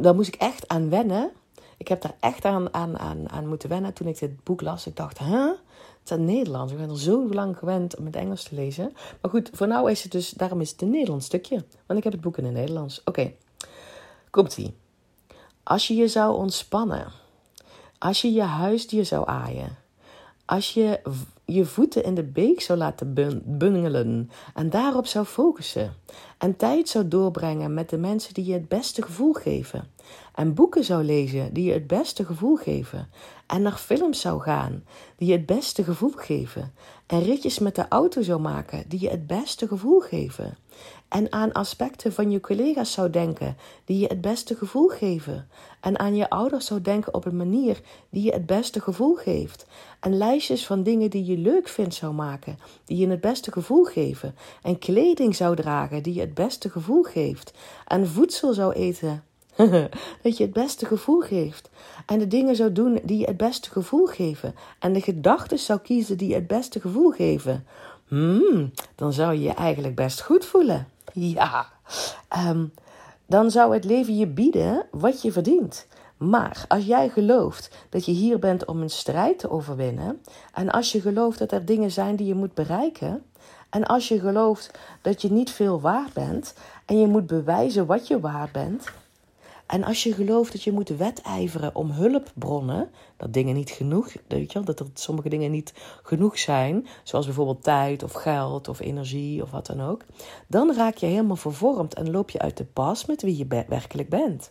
daar, 0.00 0.14
moest 0.14 0.28
ik 0.28 0.40
echt 0.40 0.68
aan 0.68 0.90
wennen. 0.90 1.30
Ik 1.76 1.88
heb 1.88 2.02
daar 2.02 2.16
echt 2.20 2.44
aan, 2.44 2.74
aan, 2.74 2.98
aan, 2.98 3.30
aan 3.30 3.48
moeten 3.48 3.68
wennen 3.68 3.92
toen 3.92 4.06
ik 4.06 4.18
dit 4.18 4.44
boek 4.44 4.60
las. 4.60 4.86
Ik 4.86 4.96
dacht, 4.96 5.18
huh? 5.18 5.50
Het 6.00 6.10
is 6.10 6.16
Nederlands. 6.16 6.72
Ik 6.72 6.78
ben 6.78 6.88
al 6.88 6.94
zo 6.94 7.28
lang 7.28 7.58
gewend 7.58 7.96
om 7.96 8.04
het 8.04 8.16
Engels 8.16 8.42
te 8.42 8.54
lezen. 8.54 8.92
Maar 9.20 9.30
goed, 9.30 9.50
voor 9.52 9.66
nu 9.66 9.90
is 9.90 10.02
het 10.02 10.12
dus, 10.12 10.30
daarom 10.30 10.60
is 10.60 10.70
het 10.70 10.82
een 10.82 10.90
Nederlands 10.90 11.26
stukje. 11.26 11.64
Want 11.86 11.98
ik 11.98 12.04
heb 12.04 12.12
het 12.12 12.22
boek 12.22 12.38
in 12.38 12.44
het 12.44 12.54
Nederlands. 12.54 13.02
Oké, 13.04 13.32
komt-ie. 14.30 14.74
Als 15.62 15.86
je 15.86 15.94
je 15.94 16.08
zou 16.08 16.36
ontspannen. 16.36 17.06
Als 17.98 18.20
je 18.20 18.32
je 18.32 18.42
huisdier 18.42 19.04
zou 19.04 19.28
aaien. 19.28 19.83
Als 20.46 20.74
je 20.74 21.00
je 21.44 21.64
voeten 21.64 22.04
in 22.04 22.14
de 22.14 22.22
beek 22.22 22.60
zou 22.60 22.78
laten 22.78 23.14
bungelen 23.44 24.30
en 24.54 24.70
daarop 24.70 25.06
zou 25.06 25.24
focussen. 25.24 25.94
En 26.38 26.56
tijd 26.56 26.88
zou 26.88 27.08
doorbrengen 27.08 27.74
met 27.74 27.90
de 27.90 27.98
mensen 27.98 28.34
die 28.34 28.44
je 28.44 28.52
het 28.52 28.68
beste 28.68 29.02
gevoel 29.02 29.32
geven. 29.32 29.90
En 30.34 30.54
boeken 30.54 30.84
zou 30.84 31.04
lezen 31.04 31.52
die 31.52 31.64
je 31.64 31.72
het 31.72 31.86
beste 31.86 32.24
gevoel 32.24 32.56
geven. 32.56 33.08
En 33.46 33.62
naar 33.62 33.76
films 33.76 34.20
zou 34.20 34.40
gaan 34.40 34.84
die 35.16 35.28
je 35.28 35.34
het 35.34 35.46
beste 35.46 35.84
gevoel 35.84 36.12
geven. 36.16 36.72
En 37.06 37.22
ritjes 37.22 37.58
met 37.58 37.74
de 37.74 37.88
auto 37.88 38.22
zou 38.22 38.40
maken 38.40 38.84
die 38.88 39.00
je 39.00 39.08
het 39.08 39.26
beste 39.26 39.68
gevoel 39.68 40.00
geven. 40.00 40.56
En 41.14 41.32
aan 41.32 41.52
aspecten 41.52 42.12
van 42.12 42.30
je 42.30 42.40
collega's 42.40 42.92
zou 42.92 43.10
denken 43.10 43.56
die 43.84 43.98
je 43.98 44.06
het 44.06 44.20
beste 44.20 44.54
gevoel 44.54 44.88
geven. 44.88 45.48
En 45.80 45.98
aan 45.98 46.16
je 46.16 46.30
ouders 46.30 46.66
zou 46.66 46.80
denken 46.80 47.14
op 47.14 47.24
een 47.24 47.36
manier 47.36 47.80
die 48.10 48.22
je 48.22 48.32
het 48.32 48.46
beste 48.46 48.80
gevoel 48.80 49.14
geeft. 49.14 49.66
En 50.00 50.16
lijstjes 50.16 50.66
van 50.66 50.82
dingen 50.82 51.10
die 51.10 51.24
je 51.24 51.36
leuk 51.36 51.68
vindt 51.68 51.94
zou 51.94 52.14
maken, 52.14 52.58
die 52.84 52.96
je 52.96 53.08
het 53.08 53.20
beste 53.20 53.52
gevoel 53.52 53.84
geven. 53.84 54.34
En 54.62 54.78
kleding 54.78 55.36
zou 55.36 55.56
dragen 55.56 56.02
die 56.02 56.14
je 56.14 56.20
het 56.20 56.34
beste 56.34 56.70
gevoel 56.70 57.02
geeft. 57.02 57.52
En 57.86 58.08
voedsel 58.08 58.52
zou 58.52 58.72
eten 58.72 59.24
dat 60.22 60.36
je 60.36 60.44
het 60.44 60.52
beste 60.52 60.86
gevoel 60.86 61.20
geeft. 61.20 61.70
En 62.06 62.18
de 62.18 62.28
dingen 62.28 62.56
zou 62.56 62.72
doen 62.72 63.00
die 63.04 63.18
je 63.18 63.26
het 63.26 63.36
beste 63.36 63.70
gevoel 63.70 64.06
geven. 64.06 64.54
En 64.78 64.92
de 64.92 65.00
gedachten 65.00 65.58
zou 65.58 65.80
kiezen 65.80 66.16
die 66.16 66.28
je 66.28 66.34
het 66.34 66.46
beste 66.46 66.80
gevoel 66.80 67.10
geven. 67.10 67.66
Hmm, 68.08 68.70
dan 68.94 69.12
zou 69.12 69.32
je 69.32 69.42
je 69.42 69.52
eigenlijk 69.54 69.94
best 69.94 70.22
goed 70.22 70.44
voelen. 70.44 70.92
Ja, 71.12 71.66
um, 72.48 72.72
dan 73.26 73.50
zou 73.50 73.74
het 73.74 73.84
leven 73.84 74.16
je 74.16 74.26
bieden 74.26 74.86
wat 74.90 75.22
je 75.22 75.32
verdient. 75.32 75.86
Maar 76.16 76.64
als 76.68 76.84
jij 76.84 77.08
gelooft 77.08 77.76
dat 77.88 78.04
je 78.04 78.12
hier 78.12 78.38
bent 78.38 78.64
om 78.64 78.82
een 78.82 78.90
strijd 78.90 79.38
te 79.38 79.50
overwinnen, 79.50 80.20
en 80.52 80.70
als 80.70 80.92
je 80.92 81.00
gelooft 81.00 81.38
dat 81.38 81.52
er 81.52 81.64
dingen 81.64 81.90
zijn 81.90 82.16
die 82.16 82.26
je 82.26 82.34
moet 82.34 82.54
bereiken, 82.54 83.24
en 83.70 83.84
als 83.84 84.08
je 84.08 84.20
gelooft 84.20 84.70
dat 85.02 85.22
je 85.22 85.32
niet 85.32 85.50
veel 85.50 85.80
waard 85.80 86.12
bent 86.12 86.54
en 86.86 87.00
je 87.00 87.06
moet 87.06 87.26
bewijzen 87.26 87.86
wat 87.86 88.06
je 88.06 88.20
waard 88.20 88.52
bent, 88.52 88.84
en 89.66 89.84
als 89.84 90.02
je 90.02 90.12
gelooft 90.12 90.52
dat 90.52 90.62
je 90.62 90.72
moet 90.72 90.88
wedijveren 90.88 91.74
om 91.74 91.90
hulpbronnen, 91.90 92.90
dat 93.16 93.32
dingen 93.32 93.54
niet 93.54 93.70
genoeg, 93.70 94.12
weet 94.28 94.52
je, 94.52 94.60
dat 94.60 94.80
er 94.80 94.86
sommige 94.94 95.28
dingen 95.28 95.50
niet 95.50 95.72
genoeg 96.02 96.38
zijn, 96.38 96.86
zoals 97.02 97.26
bijvoorbeeld 97.26 97.62
tijd 97.62 98.02
of 98.02 98.12
geld 98.12 98.68
of 98.68 98.80
energie 98.80 99.42
of 99.42 99.50
wat 99.50 99.66
dan 99.66 99.80
ook, 99.80 100.02
dan 100.46 100.74
raak 100.74 100.96
je 100.96 101.06
helemaal 101.06 101.36
vervormd 101.36 101.94
en 101.94 102.10
loop 102.10 102.30
je 102.30 102.38
uit 102.38 102.56
de 102.56 102.64
pas 102.64 103.06
met 103.06 103.22
wie 103.22 103.36
je 103.36 103.64
werkelijk 103.68 104.08
bent. 104.08 104.48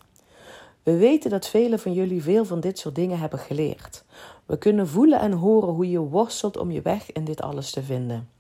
We 0.83 0.97
weten 0.97 1.29
dat 1.29 1.47
velen 1.47 1.79
van 1.79 1.93
jullie 1.93 2.23
veel 2.23 2.45
van 2.45 2.59
dit 2.59 2.79
soort 2.79 2.95
dingen 2.95 3.19
hebben 3.19 3.39
geleerd. 3.39 4.03
We 4.45 4.57
kunnen 4.57 4.87
voelen 4.87 5.19
en 5.19 5.31
horen 5.31 5.73
hoe 5.73 5.89
je 5.89 5.99
worstelt 5.99 6.57
om 6.57 6.71
je 6.71 6.81
weg 6.81 7.11
in 7.11 7.23
dit 7.23 7.41
alles 7.41 7.71
te 7.71 7.83
vinden. 7.83 8.32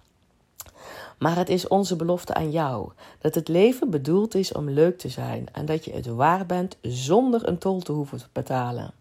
Maar 1.23 1.35
het 1.35 1.49
is 1.49 1.67
onze 1.67 1.95
belofte 1.95 2.33
aan 2.33 2.51
jou 2.51 2.91
dat 3.19 3.35
het 3.35 3.47
leven 3.47 3.89
bedoeld 3.89 4.35
is 4.35 4.51
om 4.51 4.69
leuk 4.69 4.97
te 4.97 5.09
zijn 5.09 5.45
en 5.51 5.65
dat 5.65 5.85
je 5.85 5.91
het 5.91 6.05
waar 6.05 6.45
bent 6.45 6.77
zonder 6.81 7.47
een 7.47 7.57
tol 7.57 7.79
te 7.79 7.91
hoeven 7.91 8.17
te 8.17 8.25
betalen. 8.31 8.93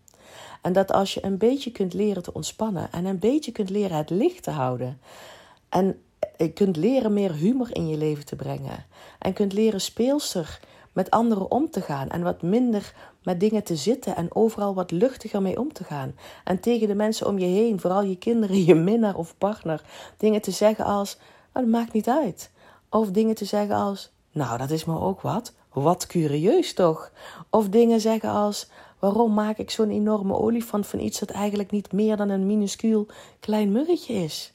En 0.61 0.73
dat 0.73 0.93
als 0.93 1.15
je 1.15 1.25
een 1.25 1.39
beetje 1.39 1.73
kunt 1.73 1.95
leren 1.95 2.23
te 2.23 2.33
ontspannen 2.33 2.93
en 2.93 3.05
een 3.05 3.19
beetje 3.19 3.53
kunt 3.53 3.71
leren 3.71 3.97
het 3.97 4.11
licht 4.11 4.43
te 4.43 4.51
houden 4.51 5.01
en 5.69 6.03
kunt 6.55 6.77
leren 6.77 7.13
meer 7.13 7.33
humor 7.33 7.69
in 7.77 7.89
je 7.89 7.97
leven 7.97 8.27
te 8.27 8.37
brengen 8.37 8.87
en 9.19 9.33
kunt 9.33 9.53
leren 9.53 9.81
speelser 9.81 10.61
met 10.93 11.11
anderen 11.11 11.51
om 11.51 11.71
te 11.71 11.81
gaan 11.81 12.09
en 12.09 12.23
wat 12.23 12.43
minder 12.43 12.95
met 13.23 13.41
dingen 13.41 13.65
te 13.65 13.77
zitten 13.77 14.17
en 14.17 14.35
overal 14.35 14.75
wat 14.75 14.91
luchtiger 14.91 15.43
mee 15.43 15.59
om 15.59 15.73
te 15.73 15.85
gaan. 15.85 16.15
En 16.45 16.61
tegen 16.61 16.89
de 16.89 16.95
mensen 16.95 17.27
om 17.27 17.39
je 17.39 17.47
heen, 17.47 17.81
vooral 17.81 18.03
je 18.03 18.17
kinderen, 18.17 18.65
je 18.65 18.75
minnaar 18.75 19.17
of 19.17 19.35
partner, 19.39 19.83
dingen 20.17 20.41
te 20.41 20.51
zeggen 20.51 20.85
als: 20.85 21.19
maar 21.53 21.63
dat 21.63 21.73
maakt 21.73 21.93
niet 21.93 22.09
uit. 22.09 22.51
Of 22.89 23.11
dingen 23.11 23.35
te 23.35 23.45
zeggen 23.45 23.75
als: 23.75 24.13
Nou, 24.33 24.59
dat 24.59 24.71
is 24.71 24.85
me 24.85 24.99
ook 24.99 25.21
wat. 25.21 25.53
Wat 25.73 26.07
curieus 26.07 26.75
toch? 26.75 27.13
Of 27.51 27.69
dingen 27.69 28.01
zeggen 28.01 28.31
als: 28.31 28.71
Waarom 28.99 29.35
maak 29.35 29.59
ik 29.59 29.71
zo'n 29.71 29.91
enorme 29.91 30.35
olifant 30.35 30.87
van 30.87 30.99
iets 30.99 31.19
dat 31.19 31.31
eigenlijk 31.31 31.71
niet 31.71 31.93
meer 31.93 32.17
dan 32.17 32.29
een 32.29 32.47
minuscuul 32.47 33.07
klein 33.41 33.73
murretje 33.73 34.15
is? 34.15 34.53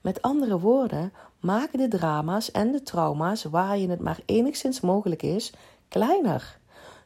Met 0.00 0.22
andere 0.22 0.58
woorden, 0.58 1.12
maak 1.40 1.72
de 1.72 1.88
drama's 1.88 2.50
en 2.50 2.72
de 2.72 2.82
trauma's 2.82 3.44
waar 3.44 3.78
je 3.78 3.88
het 3.88 4.00
maar 4.00 4.20
enigszins 4.26 4.80
mogelijk 4.80 5.22
is, 5.22 5.52
kleiner. 5.88 6.58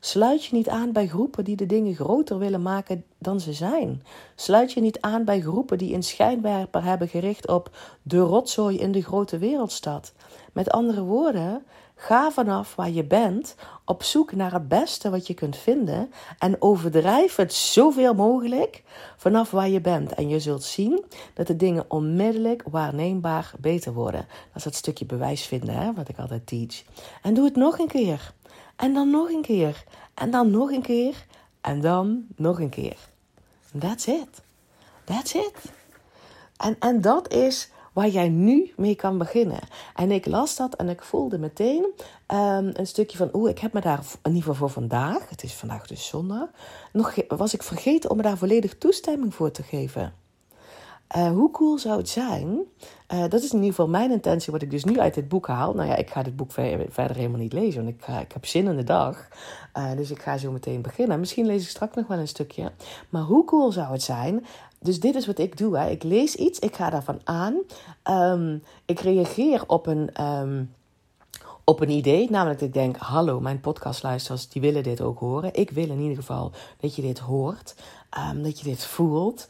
Sluit 0.04 0.44
je 0.44 0.54
niet 0.54 0.68
aan 0.68 0.92
bij 0.92 1.08
groepen 1.08 1.44
die 1.44 1.56
de 1.56 1.66
dingen 1.66 1.94
groter 1.94 2.38
willen 2.38 2.62
maken 2.62 3.04
dan 3.18 3.40
ze 3.40 3.52
zijn. 3.52 4.02
Sluit 4.34 4.72
je 4.72 4.80
niet 4.80 5.00
aan 5.00 5.24
bij 5.24 5.40
groepen 5.40 5.78
die 5.78 5.94
een 5.94 6.02
schijnwerper 6.02 6.84
hebben 6.84 7.08
gericht 7.08 7.48
op 7.48 7.70
de 8.02 8.18
rotzooi 8.18 8.78
in 8.78 8.92
de 8.92 9.02
grote 9.02 9.38
wereldstad. 9.38 10.12
Met 10.52 10.70
andere 10.70 11.02
woorden, 11.02 11.64
ga 11.94 12.30
vanaf 12.30 12.74
waar 12.74 12.90
je 12.90 13.04
bent 13.04 13.54
op 13.84 14.02
zoek 14.02 14.32
naar 14.32 14.52
het 14.52 14.68
beste 14.68 15.10
wat 15.10 15.26
je 15.26 15.34
kunt 15.34 15.56
vinden 15.56 16.10
en 16.38 16.62
overdrijf 16.62 17.36
het 17.36 17.52
zoveel 17.52 18.14
mogelijk 18.14 18.82
vanaf 19.16 19.50
waar 19.50 19.68
je 19.68 19.80
bent. 19.80 20.14
En 20.14 20.28
je 20.28 20.40
zult 20.40 20.62
zien 20.62 21.04
dat 21.34 21.46
de 21.46 21.56
dingen 21.56 21.84
onmiddellijk 21.88 22.62
waarneembaar 22.70 23.52
beter 23.60 23.92
worden. 23.92 24.26
Dat 24.28 24.56
is 24.56 24.62
dat 24.62 24.74
stukje 24.74 25.04
bewijs 25.04 25.46
vinden, 25.46 25.74
hè, 25.74 25.92
wat 25.92 26.08
ik 26.08 26.18
altijd 26.18 26.46
teach. 26.46 26.82
En 27.22 27.34
doe 27.34 27.44
het 27.44 27.56
nog 27.56 27.78
een 27.78 27.88
keer. 27.88 28.32
En 28.76 28.94
dan 28.94 29.10
nog 29.10 29.30
een 29.30 29.42
keer. 29.42 29.84
En 30.14 30.30
dan 30.30 30.50
nog 30.50 30.70
een 30.70 30.82
keer. 30.82 31.26
En 31.60 31.80
dan 31.80 32.26
nog 32.36 32.60
een 32.60 32.68
keer. 32.68 32.96
That's 33.78 34.06
it. 34.06 34.42
That's 35.04 35.34
it. 35.34 35.72
En, 36.56 36.76
en 36.78 37.00
dat 37.00 37.32
is 37.32 37.70
waar 37.94 38.08
jij 38.08 38.28
nu 38.28 38.72
mee 38.76 38.94
kan 38.94 39.18
beginnen. 39.18 39.60
En 39.94 40.10
ik 40.10 40.26
las 40.26 40.56
dat 40.56 40.74
en 40.74 40.88
ik 40.88 41.02
voelde 41.02 41.38
meteen 41.38 41.84
um, 42.28 42.70
een 42.72 42.86
stukje 42.86 43.16
van, 43.16 43.30
oeh, 43.32 43.50
ik 43.50 43.58
heb 43.58 43.72
me 43.72 43.80
daar 43.80 43.98
in 43.98 44.34
ieder 44.34 44.42
geval 44.42 44.54
voor 44.54 44.70
vandaag, 44.70 45.28
het 45.28 45.42
is 45.42 45.52
vandaag 45.52 45.86
dus 45.86 46.06
zondag, 46.06 46.48
nog 46.92 47.14
was 47.28 47.54
ik 47.54 47.62
vergeten 47.62 48.10
om 48.10 48.16
me 48.16 48.22
daar 48.22 48.38
volledig 48.38 48.78
toestemming 48.78 49.34
voor 49.34 49.50
te 49.50 49.62
geven. 49.62 50.23
Uh, 51.16 51.28
hoe 51.28 51.50
cool 51.50 51.78
zou 51.78 51.98
het 51.98 52.08
zijn? 52.08 52.58
Uh, 53.14 53.20
dat 53.28 53.42
is 53.42 53.50
in 53.50 53.54
ieder 53.54 53.70
geval 53.70 53.88
mijn 53.88 54.10
intentie, 54.10 54.52
wat 54.52 54.62
ik 54.62 54.70
dus 54.70 54.84
nu 54.84 55.00
uit 55.00 55.14
dit 55.14 55.28
boek 55.28 55.46
haal. 55.46 55.74
Nou 55.74 55.88
ja, 55.88 55.96
ik 55.96 56.10
ga 56.10 56.22
dit 56.22 56.36
boek 56.36 56.52
verder 56.52 57.16
helemaal 57.16 57.40
niet 57.40 57.52
lezen, 57.52 57.84
want 57.84 57.94
ik, 57.94 58.06
ik 58.22 58.32
heb 58.32 58.46
zin 58.46 58.66
in 58.66 58.76
de 58.76 58.84
dag. 58.84 59.28
Uh, 59.78 59.92
dus 59.96 60.10
ik 60.10 60.22
ga 60.22 60.38
zo 60.38 60.50
meteen 60.50 60.82
beginnen. 60.82 61.20
Misschien 61.20 61.46
lees 61.46 61.62
ik 61.62 61.68
straks 61.68 61.96
nog 61.96 62.06
wel 62.06 62.18
een 62.18 62.28
stukje. 62.28 62.72
Maar 63.08 63.22
hoe 63.22 63.44
cool 63.44 63.72
zou 63.72 63.92
het 63.92 64.02
zijn 64.02 64.44
dus 64.84 65.00
dit 65.00 65.14
is 65.14 65.26
wat 65.26 65.38
ik 65.38 65.58
doe. 65.58 65.78
Hè. 65.78 65.90
Ik 65.90 66.02
lees 66.02 66.34
iets, 66.34 66.58
ik 66.58 66.76
ga 66.76 66.90
daarvan 66.90 67.20
aan. 67.24 67.54
Um, 68.10 68.62
ik 68.84 69.00
reageer 69.00 69.64
op 69.66 69.86
een, 69.86 70.24
um, 70.24 70.74
op 71.64 71.80
een 71.80 71.90
idee. 71.90 72.30
Namelijk 72.30 72.58
dat 72.58 72.68
ik 72.68 72.74
denk, 72.74 72.96
hallo, 72.96 73.40
mijn 73.40 73.60
podcastluisteraars, 73.60 74.48
die 74.48 74.62
willen 74.62 74.82
dit 74.82 75.00
ook 75.00 75.18
horen. 75.18 75.54
Ik 75.54 75.70
wil 75.70 75.88
in 75.88 76.00
ieder 76.00 76.16
geval 76.16 76.52
dat 76.80 76.96
je 76.96 77.02
dit 77.02 77.18
hoort. 77.18 77.74
Um, 78.30 78.42
dat 78.42 78.58
je 78.58 78.64
dit 78.64 78.84
voelt. 78.84 79.46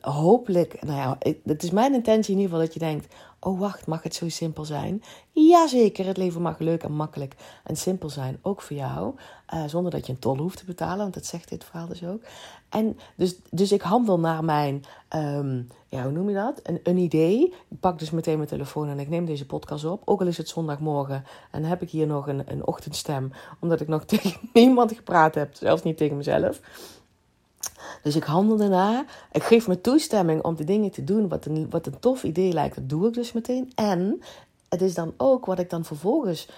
Hopelijk, 0.00 0.82
nou 0.84 0.98
ja, 0.98 1.32
het 1.44 1.62
is 1.62 1.70
mijn 1.70 1.94
intentie 1.94 2.34
in 2.34 2.40
ieder 2.40 2.52
geval 2.52 2.66
dat 2.66 2.74
je 2.74 2.80
denkt... 2.80 3.14
Oh, 3.44 3.58
wacht, 3.58 3.86
mag 3.86 4.02
het 4.02 4.14
zo 4.14 4.28
simpel 4.28 4.64
zijn? 4.64 5.02
Jazeker, 5.32 6.06
het 6.06 6.16
leven 6.16 6.42
mag 6.42 6.58
leuk 6.58 6.82
en 6.82 6.92
makkelijk 6.92 7.34
en 7.64 7.76
simpel 7.76 8.10
zijn, 8.10 8.38
ook 8.42 8.62
voor 8.62 8.76
jou. 8.76 9.14
Uh, 9.54 9.64
zonder 9.66 9.90
dat 9.90 10.06
je 10.06 10.12
een 10.12 10.18
tol 10.18 10.36
hoeft 10.36 10.58
te 10.58 10.64
betalen, 10.64 10.98
want 10.98 11.14
dat 11.14 11.26
zegt 11.26 11.48
dit 11.48 11.64
verhaal 11.64 11.86
dus 11.86 12.04
ook. 12.04 12.22
En 12.68 12.98
dus, 13.16 13.36
dus 13.50 13.72
ik 13.72 13.82
handel 13.82 14.18
naar 14.18 14.44
mijn, 14.44 14.84
um, 15.16 15.68
ja, 15.88 16.02
hoe 16.02 16.12
noem 16.12 16.28
je 16.28 16.34
dat? 16.34 16.60
Een, 16.62 16.80
een 16.82 16.96
idee. 16.96 17.54
Ik 17.68 17.80
pak 17.80 17.98
dus 17.98 18.10
meteen 18.10 18.36
mijn 18.36 18.48
telefoon 18.48 18.88
en 18.88 18.98
ik 18.98 19.08
neem 19.08 19.24
deze 19.24 19.46
podcast 19.46 19.84
op. 19.84 20.02
Ook 20.04 20.20
al 20.20 20.26
is 20.26 20.38
het 20.38 20.48
zondagmorgen 20.48 21.24
en 21.50 21.64
heb 21.64 21.82
ik 21.82 21.90
hier 21.90 22.06
nog 22.06 22.28
een, 22.28 22.42
een 22.46 22.66
ochtendstem, 22.66 23.32
omdat 23.60 23.80
ik 23.80 23.88
nog 23.88 24.04
tegen 24.14 24.40
niemand 24.52 24.92
gepraat 24.92 25.34
heb, 25.34 25.54
zelfs 25.54 25.82
niet 25.82 25.96
tegen 25.96 26.16
mezelf. 26.16 26.60
Dus 28.02 28.16
ik 28.16 28.24
handel 28.24 28.56
daarna. 28.56 29.04
Ik 29.32 29.42
geef 29.42 29.68
me 29.68 29.80
toestemming 29.80 30.42
om 30.42 30.56
de 30.56 30.64
dingen 30.64 30.90
te 30.90 31.04
doen 31.04 31.28
wat 31.28 31.46
een, 31.46 31.66
wat 31.70 31.86
een 31.86 31.98
tof 31.98 32.22
idee 32.22 32.52
lijkt. 32.52 32.74
Dat 32.74 32.88
doe 32.88 33.08
ik 33.08 33.14
dus 33.14 33.32
meteen. 33.32 33.72
En 33.74 34.22
het 34.68 34.82
is 34.82 34.94
dan 34.94 35.14
ook 35.16 35.46
wat 35.46 35.58
ik 35.58 35.70
dan 35.70 35.84
vervolgens 35.84 36.48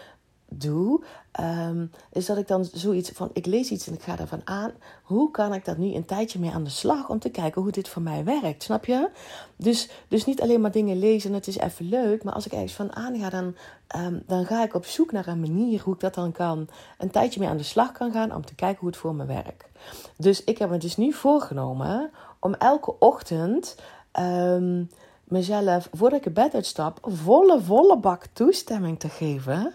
doe, 0.57 1.05
um, 1.41 1.91
is 2.13 2.27
dat 2.27 2.37
ik 2.37 2.49
dan 2.49 2.65
zoiets 2.73 3.11
van: 3.11 3.31
ik 3.33 3.47
lees 3.47 3.71
iets 3.71 3.87
en 3.87 3.95
ik 3.95 4.03
ga 4.03 4.19
ervan 4.19 4.41
aan. 4.45 4.73
Hoe 5.03 5.31
kan 5.31 5.55
ik 5.55 5.65
dat 5.65 5.77
nu 5.77 5.95
een 5.95 6.05
tijdje 6.05 6.39
mee 6.39 6.51
aan 6.51 6.65
de 6.65 6.71
slag 6.71 7.09
om 7.09 7.19
te 7.19 7.31
kijken 7.31 7.63
hoe 7.63 7.71
dit 7.71 7.89
voor 7.89 8.03
mij 8.03 8.25
werkt? 8.25 8.63
Snap 8.63 8.85
je? 8.85 9.11
Dus, 9.57 9.91
dus 10.09 10.25
niet 10.25 10.41
alleen 10.41 10.61
maar 10.61 10.71
dingen 10.71 10.99
lezen, 10.99 11.33
het 11.33 11.47
is 11.47 11.59
even 11.59 11.89
leuk. 11.89 12.25
Maar 12.25 12.35
als 12.35 12.47
ik 12.47 12.53
ergens 12.53 12.73
van 12.73 12.97
aanga, 12.97 13.31
dan, 13.31 13.55
um, 13.97 14.23
dan 14.27 14.47
ga 14.47 14.65
ik 14.65 14.75
op 14.75 14.87
zoek 14.87 15.13
naar 15.13 15.27
een 15.27 15.41
manier 15.41 15.81
hoe 15.81 15.95
ik 15.95 16.01
dat 16.01 16.15
dan 16.15 16.33
kan. 16.33 16.69
Een 16.99 17.11
tijdje 17.11 17.41
mee 17.41 17.49
aan 17.49 17.57
de 17.57 17.63
slag 17.63 17.93
kan 17.93 18.13
gaan 18.13 18.35
om 18.35 18.45
te 18.45 18.55
kijken 18.55 18.81
hoe 18.81 18.89
het 18.89 18.99
voor 18.99 19.15
me 19.15 19.25
werkt. 19.25 19.69
Dus 20.17 20.45
ik 20.45 20.59
heb 20.59 20.71
me 20.71 20.79
dus 20.79 20.97
nu 20.97 21.13
voorgenomen 21.13 22.11
om 22.39 22.55
elke 22.55 22.99
ochtend. 22.99 23.77
Um, 24.21 24.91
mezelf, 25.25 25.89
voordat 25.93 26.19
ik 26.19 26.25
het 26.25 26.35
bed 26.35 26.55
uitstap, 26.55 26.99
volle, 27.03 27.61
volle 27.61 27.99
bak 27.99 28.27
toestemming 28.33 28.99
te 28.99 29.09
geven 29.09 29.75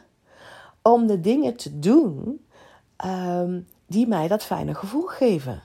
om 0.82 1.08
de 1.08 1.20
dingen 1.20 1.56
te 1.56 1.80
doen 1.80 2.46
um, 3.06 3.68
die 3.88 4.08
mij 4.08 4.28
dat 4.28 4.44
fijne 4.44 4.74
gevoel 4.74 5.06
geven. 5.06 5.62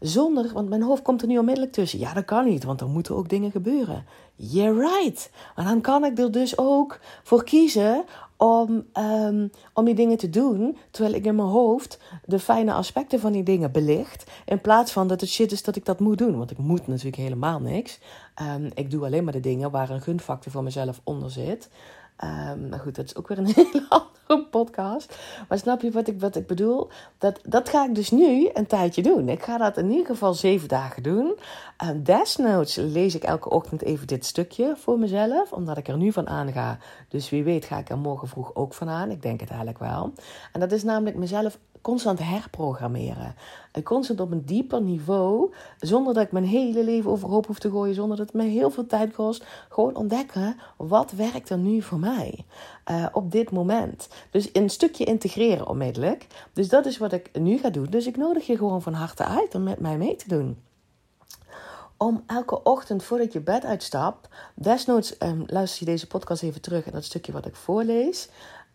Zonder, 0.00 0.52
want 0.52 0.68
mijn 0.68 0.82
hoofd 0.82 1.02
komt 1.02 1.22
er 1.22 1.28
nu 1.28 1.38
onmiddellijk 1.38 1.72
tussen. 1.72 1.98
Ja, 1.98 2.12
dat 2.12 2.24
kan 2.24 2.44
niet, 2.44 2.64
want 2.64 2.80
er 2.80 2.88
moeten 2.88 3.16
ook 3.16 3.28
dingen 3.28 3.50
gebeuren. 3.50 4.04
Yeah, 4.36 4.78
right. 4.78 5.30
Maar 5.56 5.64
dan 5.64 5.80
kan 5.80 6.04
ik 6.04 6.18
er 6.18 6.32
dus 6.32 6.58
ook 6.58 6.98
voor 7.22 7.44
kiezen 7.44 8.04
om, 8.36 8.84
um, 8.98 9.50
om 9.74 9.84
die 9.84 9.94
dingen 9.94 10.16
te 10.16 10.30
doen. 10.30 10.76
Terwijl 10.90 11.14
ik 11.14 11.24
in 11.24 11.34
mijn 11.34 11.48
hoofd 11.48 11.98
de 12.24 12.38
fijne 12.38 12.72
aspecten 12.72 13.20
van 13.20 13.32
die 13.32 13.42
dingen 13.42 13.72
belicht. 13.72 14.30
In 14.44 14.60
plaats 14.60 14.92
van 14.92 15.08
dat 15.08 15.20
het 15.20 15.30
shit 15.30 15.52
is 15.52 15.62
dat 15.62 15.76
ik 15.76 15.84
dat 15.84 16.00
moet 16.00 16.18
doen. 16.18 16.38
Want 16.38 16.50
ik 16.50 16.58
moet 16.58 16.86
natuurlijk 16.86 17.16
helemaal 17.16 17.60
niks. 17.60 17.98
Um, 18.56 18.70
ik 18.74 18.90
doe 18.90 19.04
alleen 19.04 19.24
maar 19.24 19.32
de 19.32 19.40
dingen 19.40 19.70
waar 19.70 19.90
een 19.90 20.02
gunfactor 20.02 20.52
voor 20.52 20.62
mezelf 20.62 21.00
onder 21.04 21.30
zit. 21.30 21.68
Um, 22.24 22.68
maar 22.68 22.78
goed, 22.78 22.94
dat 22.94 23.04
is 23.04 23.16
ook 23.16 23.28
weer 23.28 23.38
een 23.38 23.52
hele 23.54 23.86
andere 23.88 24.46
podcast. 24.50 25.18
Maar 25.48 25.58
snap 25.58 25.82
je 25.82 25.90
wat 25.90 26.08
ik, 26.08 26.20
wat 26.20 26.36
ik 26.36 26.46
bedoel? 26.46 26.90
Dat, 27.18 27.40
dat 27.42 27.68
ga 27.68 27.84
ik 27.84 27.94
dus 27.94 28.10
nu 28.10 28.50
een 28.52 28.66
tijdje 28.66 29.02
doen. 29.02 29.28
Ik 29.28 29.42
ga 29.42 29.58
dat 29.58 29.76
in 29.76 29.90
ieder 29.90 30.06
geval 30.06 30.34
zeven 30.34 30.68
dagen 30.68 31.02
doen. 31.02 31.38
Um, 31.84 32.02
desnoods 32.02 32.76
lees 32.76 33.14
ik 33.14 33.22
elke 33.22 33.50
ochtend 33.50 33.82
even 33.82 34.06
dit 34.06 34.24
stukje 34.24 34.74
voor 34.76 34.98
mezelf. 34.98 35.52
Omdat 35.52 35.76
ik 35.76 35.88
er 35.88 35.96
nu 35.96 36.12
van 36.12 36.28
aanga. 36.28 36.78
Dus 37.08 37.30
wie 37.30 37.44
weet 37.44 37.64
ga 37.64 37.78
ik 37.78 37.90
er 37.90 37.98
morgen 37.98 38.28
vroeg 38.28 38.54
ook 38.54 38.74
van 38.74 38.88
aan. 38.88 39.10
Ik 39.10 39.22
denk 39.22 39.40
het 39.40 39.48
eigenlijk 39.48 39.78
wel. 39.78 40.12
En 40.52 40.60
dat 40.60 40.72
is 40.72 40.82
namelijk 40.82 41.16
mezelf 41.16 41.58
constant 41.80 42.18
herprogrammeren. 42.18 43.34
En 43.72 43.82
constant 43.82 44.20
op 44.20 44.30
een 44.30 44.44
dieper 44.44 44.82
niveau, 44.82 45.52
zonder 45.78 46.14
dat 46.14 46.24
ik 46.24 46.32
mijn 46.32 46.44
hele 46.44 46.84
leven 46.84 47.10
overhoop 47.10 47.46
hoef 47.46 47.58
te 47.58 47.70
gooien, 47.70 47.94
zonder 47.94 48.16
dat 48.16 48.26
het 48.26 48.36
me 48.36 48.48
heel 48.48 48.70
veel 48.70 48.86
tijd 48.86 49.12
kost. 49.12 49.44
Gewoon 49.68 49.96
ontdekken, 49.96 50.56
wat 50.76 51.10
werkt 51.10 51.50
er 51.50 51.58
nu 51.58 51.82
voor 51.82 51.98
mij 51.98 52.44
uh, 52.90 53.06
op 53.12 53.32
dit 53.32 53.50
moment? 53.50 54.08
Dus 54.30 54.48
een 54.52 54.70
stukje 54.70 55.04
integreren 55.04 55.68
onmiddellijk. 55.68 56.26
Dus 56.52 56.68
dat 56.68 56.86
is 56.86 56.98
wat 56.98 57.12
ik 57.12 57.30
nu 57.32 57.58
ga 57.58 57.70
doen. 57.70 57.86
Dus 57.90 58.06
ik 58.06 58.16
nodig 58.16 58.46
je 58.46 58.56
gewoon 58.56 58.82
van 58.82 58.92
harte 58.92 59.24
uit 59.24 59.54
om 59.54 59.62
met 59.62 59.80
mij 59.80 59.96
mee 59.96 60.16
te 60.16 60.28
doen 60.28 60.56
om 62.02 62.22
elke 62.26 62.62
ochtend 62.62 63.04
voordat 63.04 63.32
je 63.32 63.40
bed 63.40 63.64
uitstapt, 63.64 64.28
desnoods 64.54 65.14
um, 65.18 65.44
luister 65.46 65.86
je 65.86 65.92
deze 65.92 66.06
podcast 66.06 66.42
even 66.42 66.60
terug 66.60 66.86
en 66.86 66.92
dat 66.92 67.04
stukje 67.04 67.32
wat 67.32 67.46
ik 67.46 67.56
voorlees. 67.56 68.28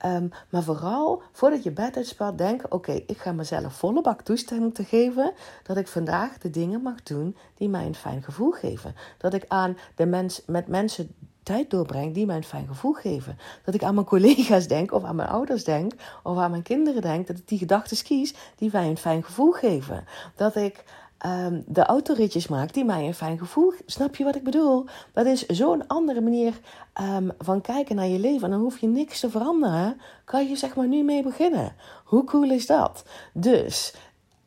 Um, 0.05 0.29
maar 0.49 0.63
vooral 0.63 1.21
voordat 1.31 1.63
je 1.63 1.71
bed 1.71 1.95
uitspart, 1.95 2.37
denk: 2.37 2.63
oké, 2.69 2.91
ik 2.91 3.17
ga 3.17 3.31
mezelf 3.31 3.73
volle 3.73 4.01
bak 4.01 4.21
toestemming 4.21 4.73
te 4.73 4.83
geven 4.83 5.33
dat 5.63 5.77
ik 5.77 5.87
vandaag 5.87 6.37
de 6.37 6.49
dingen 6.49 6.81
mag 6.81 7.03
doen 7.03 7.37
die 7.55 7.69
mij 7.69 7.85
een 7.85 7.95
fijn 7.95 8.23
gevoel 8.23 8.51
geven. 8.51 8.95
Dat 9.17 9.33
ik 9.33 9.45
aan 9.47 9.77
de 9.95 10.05
mens, 10.05 10.41
met 10.45 10.67
mensen 10.67 11.15
tijd 11.43 11.69
doorbreng 11.69 12.13
die 12.13 12.25
mij 12.25 12.35
een 12.35 12.43
fijn 12.43 12.67
gevoel 12.67 12.93
geven. 12.93 13.37
Dat 13.63 13.73
ik 13.73 13.83
aan 13.83 13.93
mijn 13.93 14.05
collega's 14.05 14.67
denk, 14.67 14.91
of 14.91 15.03
aan 15.03 15.15
mijn 15.15 15.29
ouders 15.29 15.63
denk, 15.63 15.93
of 16.23 16.37
aan 16.37 16.51
mijn 16.51 16.63
kinderen 16.63 17.01
denk, 17.01 17.27
dat 17.27 17.37
ik 17.37 17.47
die 17.47 17.57
gedachten 17.57 18.03
kies 18.03 18.33
die 18.55 18.69
mij 18.71 18.89
een 18.89 18.97
fijn 18.97 19.23
gevoel 19.23 19.51
geven. 19.51 20.05
Dat 20.35 20.55
ik 20.55 20.83
um, 21.25 21.63
de 21.67 21.83
autoritjes 21.83 22.47
maakt 22.47 22.73
die 22.73 22.85
mij 22.85 23.07
een 23.07 23.13
fijn 23.13 23.37
gevoel. 23.37 23.73
Snap 23.85 24.15
je 24.15 24.23
wat 24.23 24.35
ik 24.35 24.43
bedoel? 24.43 24.85
Dat 25.13 25.25
is 25.25 25.45
zo'n 25.45 25.87
andere 25.87 26.21
manier 26.21 26.59
um, 27.01 27.31
van 27.37 27.61
kijken 27.61 27.95
naar 27.95 28.07
je 28.07 28.19
leven. 28.19 28.43
En 28.43 28.49
dan 28.49 28.59
hoef 28.59 28.79
je 28.79 28.87
niks 28.87 29.19
te 29.19 29.29
veranderen. 29.29 30.01
Kan 30.25 30.49
je 30.49 30.55
zeg 30.55 30.75
maar 30.75 30.87
nu 30.87 31.03
mee 31.03 31.23
beginnen. 31.23 31.75
Hoe 32.03 32.23
cool 32.23 32.51
is 32.51 32.65
dat? 32.65 33.03
Dus, 33.33 33.93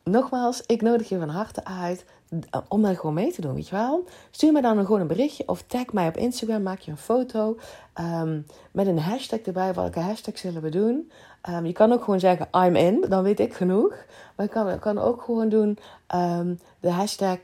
nogmaals, 0.03 0.63
ik 0.65 0.81
nodig 0.81 1.09
je 1.09 1.19
van 1.19 1.29
harte 1.29 1.65
uit 1.65 2.05
om 2.67 2.81
daar 2.81 2.95
gewoon 2.95 3.13
mee 3.13 3.31
te 3.31 3.41
doen, 3.41 3.53
weet 3.53 3.67
je 3.67 3.75
wel. 3.75 4.03
Stuur 4.31 4.51
me 4.51 4.61
dan 4.61 4.85
gewoon 4.85 5.01
een 5.01 5.07
berichtje 5.07 5.47
of 5.47 5.63
tag 5.67 5.93
mij 5.93 6.07
op 6.07 6.17
Instagram. 6.17 6.63
Maak 6.63 6.79
je 6.79 6.91
een 6.91 6.97
foto 6.97 7.57
um, 7.99 8.45
met 8.71 8.87
een 8.87 8.99
hashtag 8.99 9.39
erbij. 9.39 9.73
Welke 9.73 9.99
hashtag 9.99 10.37
zullen 10.37 10.61
we 10.61 10.69
doen? 10.69 11.11
Um, 11.49 11.65
je 11.65 11.73
kan 11.73 11.91
ook 11.91 12.03
gewoon 12.03 12.19
zeggen 12.19 12.47
I'm 12.51 12.75
in, 12.75 13.05
dan 13.09 13.23
weet 13.23 13.39
ik 13.39 13.53
genoeg. 13.53 13.95
Maar 14.35 14.45
je 14.45 14.51
kan, 14.51 14.79
kan 14.79 14.97
ook 14.97 15.21
gewoon 15.21 15.49
doen 15.49 15.77
um, 16.15 16.59
de 16.79 16.91
hashtag 16.91 17.37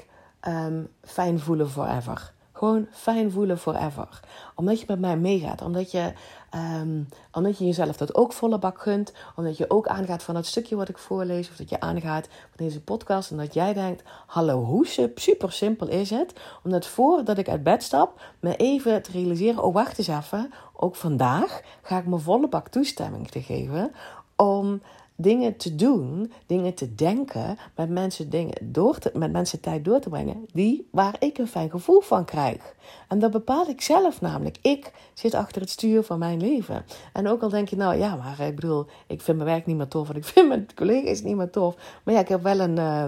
fijn 1.02 1.40
voelen 1.40 1.70
forever. 1.70 2.34
Gewoon 2.52 2.88
fijn 2.92 3.32
voelen 3.32 3.58
forever. 3.58 4.20
Omdat 4.56 4.80
je 4.80 4.86
met 4.88 5.00
mij 5.00 5.18
meegaat. 5.18 5.62
Omdat 5.62 5.92
je, 5.92 6.14
um, 6.56 7.08
omdat 7.32 7.58
je 7.58 7.66
jezelf 7.66 7.98
dat 7.98 8.16
ook 8.16 8.34
volle 8.34 8.60
bak 8.60 8.82
gunt. 8.82 9.14
Omdat 9.36 9.58
je 9.58 9.70
ook 9.70 9.88
aangaat 9.88 10.24
van 10.24 10.34
dat 10.34 10.46
stukje 10.46 10.76
wat 10.76 10.90
ik 10.90 10.98
voorlees. 10.98 11.50
Of 11.50 11.56
dat 11.56 11.70
je 11.70 11.80
aangaat 11.80 12.28
van 12.28 12.66
deze 12.66 12.82
podcast. 12.82 13.32
En 13.32 13.38
dat 13.38 13.54
jij 13.54 13.74
denkt, 13.74 14.04
hallo, 14.26 14.64
hoe 14.64 15.12
super 15.16 15.52
simpel 15.52 15.88
is 15.88 16.10
het? 16.10 16.34
Omdat 16.64 16.88
voordat 16.88 17.38
ik 17.38 17.50
uit 17.50 17.64
bed 17.64 17.84
stap, 17.84 18.22
me 18.40 18.56
even 18.56 19.02
te 19.02 19.12
realiseren. 19.12 19.64
Oh, 19.64 19.74
wacht 19.74 19.98
eens 19.98 20.08
even. 20.08 20.54
Ook 20.74 20.96
vandaag 20.96 21.62
ga 21.82 21.98
ik 21.98 22.06
me 22.06 22.18
volle 22.18 22.48
bak 22.48 22.68
toestemming 22.68 23.28
te 23.28 23.42
geven. 23.42 23.92
Om 24.36 24.82
dingen 25.16 25.58
te 25.58 25.76
doen, 25.76 26.32
dingen 26.46 26.74
te 26.74 26.96
denken, 26.96 27.58
met 27.76 27.90
mensen, 27.90 28.30
dingen 28.30 28.54
door 28.62 28.98
te, 28.98 29.12
met 29.14 29.32
mensen 29.32 29.60
tijd 29.60 29.86
door 29.86 30.00
te 30.00 30.10
brengen, 30.10 30.46
die, 30.54 30.88
waar 30.92 31.16
ik 31.20 31.38
een 31.38 31.48
fijn 31.48 31.70
gevoel 31.70 32.02
van 32.02 32.26
krijg. 32.26 32.76
En 33.08 33.20
dat 33.20 33.32
bepaal 33.32 33.68
ik 33.68 33.82
zelf 33.82 34.22
namelijk. 34.22 34.58
Ik 34.62 34.92
zit 35.14 35.34
achter 35.34 35.62
het 35.62 35.70
stuur 35.70 36.04
van 36.04 36.20
mijn 36.20 36.40
leven. 36.40 36.86
En 37.14 37.28
ook 37.28 37.42
al 37.42 37.50
denk 37.50 37.70
je, 37.70 37.76
nou 37.76 37.96
ja, 37.96 38.16
maar 38.16 38.40
ik 38.40 38.56
bedoel, 38.56 38.86
ik 39.08 39.22
vind 39.22 39.38
mijn 39.38 39.50
werk 39.50 39.66
niet 39.66 39.78
meer 39.78 39.88
tof 39.88 40.10
en 40.10 40.16
ik 40.16 40.26
vind 40.34 40.48
mijn 40.48 40.68
collega's 40.76 41.22
niet 41.22 41.36
meer 41.36 41.50
tof. 41.50 41.76
Maar 42.04 42.14
ja, 42.14 42.20
ik 42.20 42.28
heb 42.28 42.44
wel 42.44 42.60
een, 42.60 42.78
uh, 42.78 43.06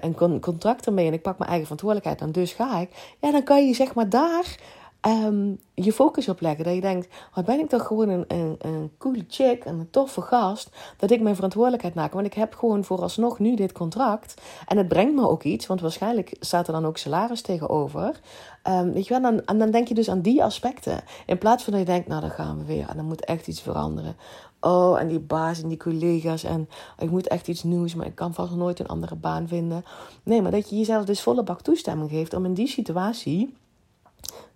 een 0.00 0.40
contract 0.40 0.86
ermee 0.86 1.06
en 1.06 1.12
ik 1.12 1.22
pak 1.22 1.38
mijn 1.38 1.50
eigen 1.50 1.66
verantwoordelijkheid 1.66 2.20
en 2.20 2.32
dus 2.32 2.52
ga 2.52 2.80
ik. 2.80 3.16
Ja, 3.20 3.30
dan 3.30 3.42
kan 3.42 3.66
je 3.66 3.74
zeg 3.74 3.94
maar 3.94 4.08
daar 4.08 4.58
um, 5.06 5.58
je 5.74 5.92
focus 5.92 6.28
op 6.28 6.40
leggen. 6.40 6.64
Dat 6.64 6.74
je 6.74 6.80
denkt, 6.80 7.08
wat 7.34 7.44
ben 7.44 7.58
ik 7.58 7.68
toch 7.68 7.86
gewoon 7.86 8.08
een, 8.08 8.24
een, 8.28 8.56
een 8.58 8.90
coole 8.98 9.24
chick 9.28 9.64
en 9.64 9.78
een 9.78 9.90
toffe 9.90 10.20
gast. 10.20 10.70
Dat 10.96 11.10
ik 11.10 11.20
mijn 11.20 11.34
verantwoordelijkheid 11.34 11.94
maak. 11.94 12.12
Want 12.12 12.26
ik 12.26 12.34
heb 12.34 12.54
gewoon 12.54 12.84
vooralsnog 12.84 13.38
nu 13.38 13.56
dit 13.56 13.72
contract. 13.72 14.34
En 14.66 14.76
het 14.76 14.88
brengt 14.88 15.14
me 15.14 15.28
ook 15.28 15.42
iets. 15.42 15.66
Want 15.66 15.80
waarschijnlijk 15.80 16.36
staat 16.40 16.66
er 16.66 16.72
dan 16.72 16.86
ook 16.86 16.96
salaris 16.96 17.42
tegenover. 17.42 18.20
Um, 18.68 18.92
weet 18.92 19.06
je 19.06 19.20
wel, 19.20 19.22
dan, 19.22 19.44
en 19.44 19.58
dan 19.58 19.70
denk 19.70 19.88
je 19.88 19.94
dus 19.94 20.10
aan 20.10 20.20
die 20.20 20.44
aspecten. 20.44 21.00
In 21.26 21.38
plaats 21.38 21.64
van 21.64 21.72
dat 21.72 21.82
je 21.82 21.88
denkt, 21.88 22.08
nou 22.08 22.20
dan 22.20 22.30
gaan 22.30 22.58
we 22.58 22.64
weer. 22.64 22.88
En 22.88 22.96
dan 22.96 23.06
moet 23.06 23.24
echt 23.24 23.46
iets 23.46 23.60
veranderen. 23.60 24.16
Oh, 24.60 25.00
en 25.00 25.08
die 25.08 25.18
baas 25.18 25.62
en 25.62 25.68
die 25.68 25.78
collega's. 25.78 26.44
En 26.44 26.68
ik 26.98 27.10
moet 27.10 27.28
echt 27.28 27.48
iets 27.48 27.62
nieuws, 27.62 27.94
maar 27.94 28.06
ik 28.06 28.14
kan 28.14 28.34
vast 28.34 28.54
nooit 28.54 28.78
een 28.78 28.88
andere 28.88 29.14
baan 29.14 29.48
vinden. 29.48 29.84
Nee, 30.22 30.42
maar 30.42 30.50
dat 30.50 30.70
je 30.70 30.76
jezelf 30.76 31.04
dus 31.04 31.22
volle 31.22 31.42
bak 31.42 31.60
toestemming 31.60 32.10
geeft 32.10 32.34
om 32.34 32.44
in 32.44 32.54
die 32.54 32.68
situatie 32.68 33.54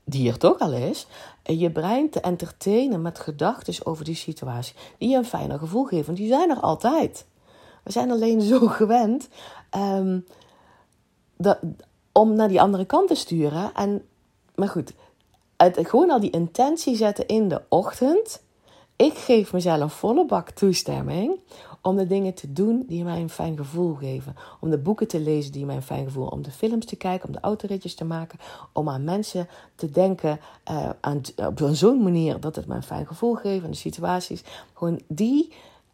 die 0.04 0.30
er 0.30 0.38
toch 0.38 0.58
al 0.58 0.72
is, 0.72 1.06
je 1.42 1.70
brein 1.70 2.10
te 2.10 2.20
entertainen 2.20 3.02
met 3.02 3.18
gedachten 3.18 3.86
over 3.86 4.04
die 4.04 4.14
situatie, 4.14 4.74
die 4.98 5.08
je 5.08 5.16
een 5.16 5.24
fijner 5.24 5.58
gevoel 5.58 5.84
geven. 5.84 6.06
Want 6.06 6.18
die 6.18 6.28
zijn 6.28 6.50
er 6.50 6.60
altijd. 6.60 7.26
We 7.82 7.92
zijn 7.92 8.10
alleen 8.10 8.40
zo 8.40 8.66
gewend 8.78 9.28
ehm, 9.70 10.18
dat, 11.36 11.58
om 12.12 12.34
naar 12.34 12.48
die 12.48 12.60
andere 12.60 12.84
kant 12.84 13.08
te 13.08 13.14
sturen. 13.14 13.74
En, 13.74 14.04
maar 14.54 14.68
goed, 14.68 14.92
het, 15.56 15.78
gewoon 15.82 16.10
al 16.10 16.20
die 16.20 16.30
intentie 16.30 16.96
zetten 16.96 17.26
in 17.26 17.48
de 17.48 17.62
ochtend. 17.68 18.42
Ik 18.96 19.14
geef 19.14 19.52
mezelf 19.52 19.92
volle 19.92 20.26
bak 20.26 20.50
toestemming 20.50 21.38
om 21.80 21.96
de 21.96 22.07
dingen 22.07 22.35
te 22.35 22.52
doen 22.52 22.85
die 22.88 23.04
mij 23.04 23.20
een 23.20 23.30
fijn 23.30 23.57
gevoel 23.57 23.94
geven. 23.94 24.37
Om 24.61 24.70
de 24.70 24.78
boeken 24.78 25.09
te 25.09 25.20
lezen 25.20 25.52
die 25.52 25.66
mij 25.66 25.76
een 25.76 25.83
fijn 25.83 26.04
gevoel. 26.04 26.26
Om 26.26 26.42
de 26.42 26.50
films 26.50 26.87
te 26.87 26.96
kijken, 26.96 27.26
om 27.26 27.35
de 27.35 27.40
autoritjes 27.40 27.94
te 27.94 28.04
maken. 28.04 28.38
Om 28.72 28.88
aan 28.88 29.04
mensen 29.04 29.48
te 29.74 29.90
denken 29.90 30.40
uh, 30.70 30.90
aan, 31.00 31.20
op 31.37 31.68
zo'n 31.72 32.02
manier 32.02 32.40
dat 32.40 32.57
het 32.57 32.66
mij 32.66 32.76
een 32.76 32.83
fijn 32.83 33.07
gevoel 33.07 33.35
geeft. 33.35 33.64
En 33.64 33.70
de 33.70 33.76
situaties. 33.76 34.42
Gewoon 34.74 35.00
die 35.09 35.52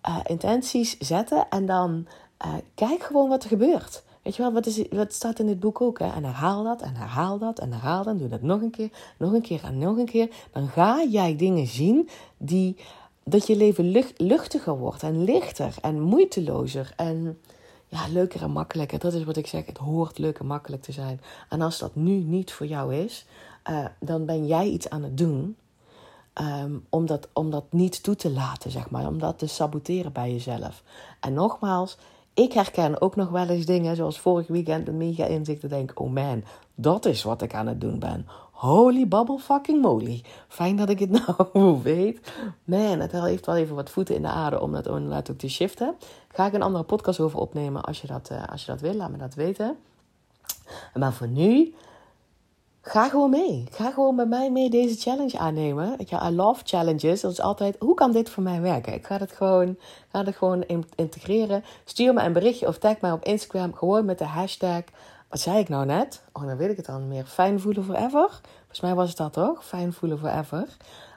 uh, 0.09 0.19
intenties 0.27 0.99
zetten 0.99 1.49
en 1.49 1.67
dan 1.67 2.07
uh, 2.47 2.55
kijk 2.75 3.03
gewoon 3.03 3.29
wat 3.29 3.43
er 3.43 3.49
gebeurt. 3.49 4.03
Weet 4.23 4.37
je 4.37 4.43
wel, 4.43 4.53
wat, 4.53 4.67
is, 4.67 4.89
wat 4.91 5.13
staat 5.13 5.39
in 5.39 5.47
dit 5.47 5.61
boek 5.61 5.81
ook? 5.81 5.99
Hè? 5.99 6.13
En 6.13 6.25
herhaal 6.25 6.65
dat 6.65 6.83
en 6.83 6.95
herhaal 6.97 7.39
dat 7.39 7.59
en 7.59 7.73
herhaal 7.73 8.05
dat. 8.05 8.19
Doe 8.19 8.29
dat 8.29 8.43
nog 8.43 8.61
een 8.61 8.71
keer, 8.71 8.91
nog 9.17 9.33
een 9.33 9.43
keer 9.43 9.65
en 9.65 9.79
nog 9.79 9.97
een 9.97 10.07
keer. 10.07 10.29
Dan 10.53 10.69
ga 10.69 11.05
jij 11.11 11.37
dingen 11.37 11.67
zien 11.67 12.09
die 12.37 12.77
dat 13.25 13.47
je 13.47 13.57
leven 13.57 14.09
luchtiger 14.17 14.79
wordt 14.79 15.03
en 15.03 15.25
lichter 15.25 15.75
en 15.83 16.01
moeitelozer 16.01 16.93
en 16.97 17.39
ja, 17.87 18.09
leuker 18.09 18.43
en 18.43 18.51
makkelijker. 18.51 18.99
Dat 18.99 19.13
is 19.13 19.25
wat 19.25 19.37
ik 19.37 19.47
zeg. 19.47 19.67
Het 19.67 19.79
hoort 19.79 20.19
leuk 20.19 20.39
en 20.39 20.47
makkelijk 20.47 20.83
te 20.83 20.93
zijn. 20.93 21.21
En 21.49 21.61
als 21.61 21.79
dat 21.79 21.95
nu 21.95 22.13
niet 22.13 22.53
voor 22.53 22.67
jou 22.67 22.95
is, 22.95 23.27
uh, 23.71 23.85
dan 24.01 24.25
ben 24.25 24.47
jij 24.47 24.69
iets 24.69 24.89
aan 24.89 25.03
het 25.03 25.19
doen 25.19 25.57
um, 26.35 26.87
om, 26.89 27.07
dat, 27.07 27.29
om 27.33 27.51
dat 27.51 27.65
niet 27.71 28.03
toe 28.03 28.17
te 28.17 28.31
laten, 28.31 28.71
zeg 28.71 28.91
maar. 28.91 29.07
Om 29.07 29.19
dat 29.19 29.39
te 29.39 29.47
saboteren 29.47 30.13
bij 30.13 30.33
jezelf. 30.33 30.83
En 31.21 31.33
nogmaals, 31.33 31.99
ik 32.35 32.53
herken 32.53 33.01
ook 33.01 33.17
nog 33.17 33.29
wel 33.29 33.49
eens 33.49 33.67
dingen, 33.67 33.97
zoals 33.97 34.21
vorig 34.21 34.47
weekend 34.47 34.89
een 34.89 34.97
mega 34.97 35.25
inzicht. 35.25 35.61
te 35.61 35.69
denk 35.69 36.01
oh 36.01 36.11
man, 36.11 36.45
dat 36.75 37.05
is 37.05 37.23
wat 37.23 37.43
ik 37.43 37.55
aan 37.55 37.67
het 37.67 37.81
doen 37.81 37.99
ben. 37.99 38.27
Holy 38.51 39.09
bubble 39.09 39.39
fucking 39.39 39.83
moly. 39.83 40.23
Fijn 40.49 40.77
dat 40.77 40.89
ik 40.89 40.99
het 40.99 41.11
nou 41.51 41.81
weet. 41.83 42.33
Man, 42.65 43.01
het 43.01 43.13
heeft 43.13 43.47
wel 43.47 43.57
even 43.57 43.75
wat 43.75 43.91
voeten 43.91 44.15
in 44.15 44.23
de 44.23 44.29
aarde 44.29 44.61
om 44.61 44.73
dat 44.73 44.87
inderdaad 44.87 45.31
ook 45.31 45.39
te 45.39 45.49
shiften. 45.49 45.95
Ga 46.29 46.47
ik 46.47 46.53
een 46.53 46.63
andere 46.63 46.85
podcast 46.85 47.21
over 47.21 47.39
opnemen 47.39 47.83
als 47.83 48.01
je 48.01 48.07
dat, 48.07 48.29
uh, 48.33 48.47
als 48.47 48.65
je 48.65 48.71
dat 48.71 48.81
wil. 48.81 48.95
Laat 48.95 49.11
me 49.11 49.17
dat 49.17 49.35
weten. 49.35 49.77
Maar 50.95 51.13
voor 51.13 51.29
nu, 51.29 51.75
ga 52.83 53.09
gewoon 53.09 53.31
mee. 53.31 53.65
Ga 53.71 53.91
gewoon 53.91 54.17
bij 54.17 54.27
mij 54.27 54.51
mee 54.51 54.71
deze 54.71 55.01
challenge 55.01 55.39
aannemen. 55.39 55.95
Je, 56.07 56.17
I 56.17 56.31
love 56.31 56.63
challenges. 56.65 57.21
Dat 57.21 57.33
is 57.33 57.41
altijd, 57.41 57.77
hoe 57.79 57.95
kan 57.95 58.13
dit 58.13 58.31
voor 58.31 58.43
mij 58.43 58.61
werken? 58.61 58.95
Ik 58.95 59.07
ga 59.07 59.19
het 59.19 59.33
gewoon, 59.33 59.79
ga 60.09 60.25
het 60.25 60.37
gewoon 60.37 60.65
integreren. 60.95 61.65
Stuur 61.85 62.15
me 62.15 62.23
een 62.23 62.33
berichtje 62.33 62.67
of 62.67 62.79
tag 62.79 63.01
mij 63.01 63.13
op 63.13 63.25
Instagram. 63.25 63.75
Gewoon 63.75 64.05
met 64.05 64.19
de 64.19 64.25
hashtag 64.25 64.83
wat 65.31 65.41
zei 65.41 65.59
ik 65.59 65.69
nou 65.69 65.87
net? 65.87 66.23
Oh, 66.33 66.47
dan 66.47 66.57
weet 66.57 66.71
ik 66.71 66.77
het 66.77 66.87
dan 66.87 67.09
meer. 67.09 67.25
Fijn 67.25 67.61
voelen 67.61 67.85
forever. 67.85 68.41
Volgens 68.59 68.81
mij 68.81 68.95
was 68.95 69.09
het 69.09 69.17
dat 69.17 69.33
toch? 69.33 69.65
Fijn 69.65 69.93
voelen 69.93 70.19
forever. 70.19 70.77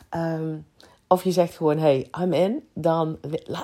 Um, 0.10 0.66
of 1.14 1.24
je 1.24 1.32
zegt 1.32 1.56
gewoon, 1.56 1.78
hey, 1.78 2.08
I'm 2.22 2.34
in. 2.34 2.64
Dan, 2.74 3.18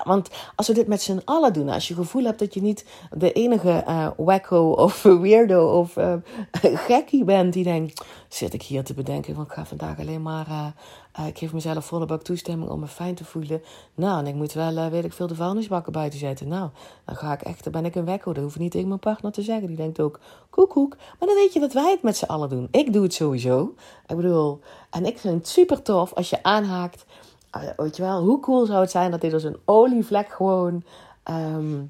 want 0.04 0.28
als 0.56 0.66
we 0.66 0.74
dit 0.74 0.86
met 0.86 1.02
z'n 1.02 1.22
allen 1.24 1.52
doen, 1.52 1.68
als 1.68 1.88
je 1.88 1.94
het 1.94 2.02
gevoel 2.02 2.24
hebt 2.24 2.38
dat 2.38 2.54
je 2.54 2.62
niet 2.62 2.84
de 3.10 3.32
enige 3.32 3.84
uh, 3.88 4.08
wacko 4.16 4.70
of 4.70 5.02
weirdo 5.26 5.78
of 5.78 5.96
uh, 5.96 6.14
gekkie 6.86 7.24
bent 7.24 7.52
die 7.52 7.64
denkt, 7.64 8.04
zit 8.28 8.54
ik 8.54 8.62
hier 8.62 8.84
te 8.84 8.94
bedenken, 8.94 9.34
want 9.34 9.46
ik 9.46 9.52
ga 9.52 9.64
vandaag 9.64 9.98
alleen 9.98 10.22
maar, 10.22 10.46
uh, 10.48 11.26
ik 11.26 11.38
geef 11.38 11.52
mezelf 11.52 11.84
volle 11.84 12.06
bak 12.06 12.22
toestemming 12.22 12.70
om 12.70 12.80
me 12.80 12.86
fijn 12.86 13.14
te 13.14 13.24
voelen. 13.24 13.62
Nou, 13.94 14.18
en 14.18 14.26
ik 14.26 14.34
moet 14.34 14.52
wel, 14.52 14.90
weet 14.90 15.04
ik 15.04 15.12
veel, 15.12 15.26
de 15.26 15.34
vuilnisbakken 15.34 15.92
buiten 15.92 16.18
zetten. 16.18 16.48
Nou, 16.48 16.68
dan 17.04 17.16
ga 17.16 17.32
ik 17.32 17.42
echt, 17.42 17.64
dan 17.64 17.72
ben 17.72 17.84
ik 17.84 17.94
een 17.94 18.04
wacko. 18.04 18.32
Dat 18.32 18.42
hoef 18.42 18.54
ik 18.54 18.60
niet 18.60 18.72
tegen 18.72 18.88
mijn 18.88 19.00
partner 19.00 19.32
te 19.32 19.42
zeggen. 19.42 19.66
Die 19.66 19.76
denkt 19.76 20.00
ook, 20.00 20.20
koek, 20.50 20.70
koek. 20.70 20.96
Maar 21.18 21.28
dan 21.28 21.36
weet 21.36 21.52
je 21.52 21.60
dat 21.60 21.72
wij 21.72 21.90
het 21.90 22.02
met 22.02 22.16
z'n 22.16 22.24
allen 22.24 22.48
doen. 22.48 22.68
Ik 22.70 22.92
doe 22.92 23.02
het 23.02 23.14
sowieso. 23.14 23.74
Ik 24.06 24.16
bedoel, 24.16 24.60
en 24.90 25.06
ik 25.06 25.18
vind 25.18 25.34
het 25.34 25.48
super 25.48 25.82
tof 25.82 26.14
als 26.14 26.30
je 26.30 26.42
aanhaakt 26.42 27.04
Ah, 27.50 27.62
weet 27.76 27.96
je 27.96 28.02
wel, 28.02 28.22
hoe 28.22 28.40
cool 28.40 28.66
zou 28.66 28.80
het 28.80 28.90
zijn 28.90 29.10
dat 29.10 29.20
dit 29.20 29.32
als 29.32 29.44
een 29.44 29.58
olievlek 29.64 30.28
gewoon 30.28 30.82
ehm, 31.22 31.82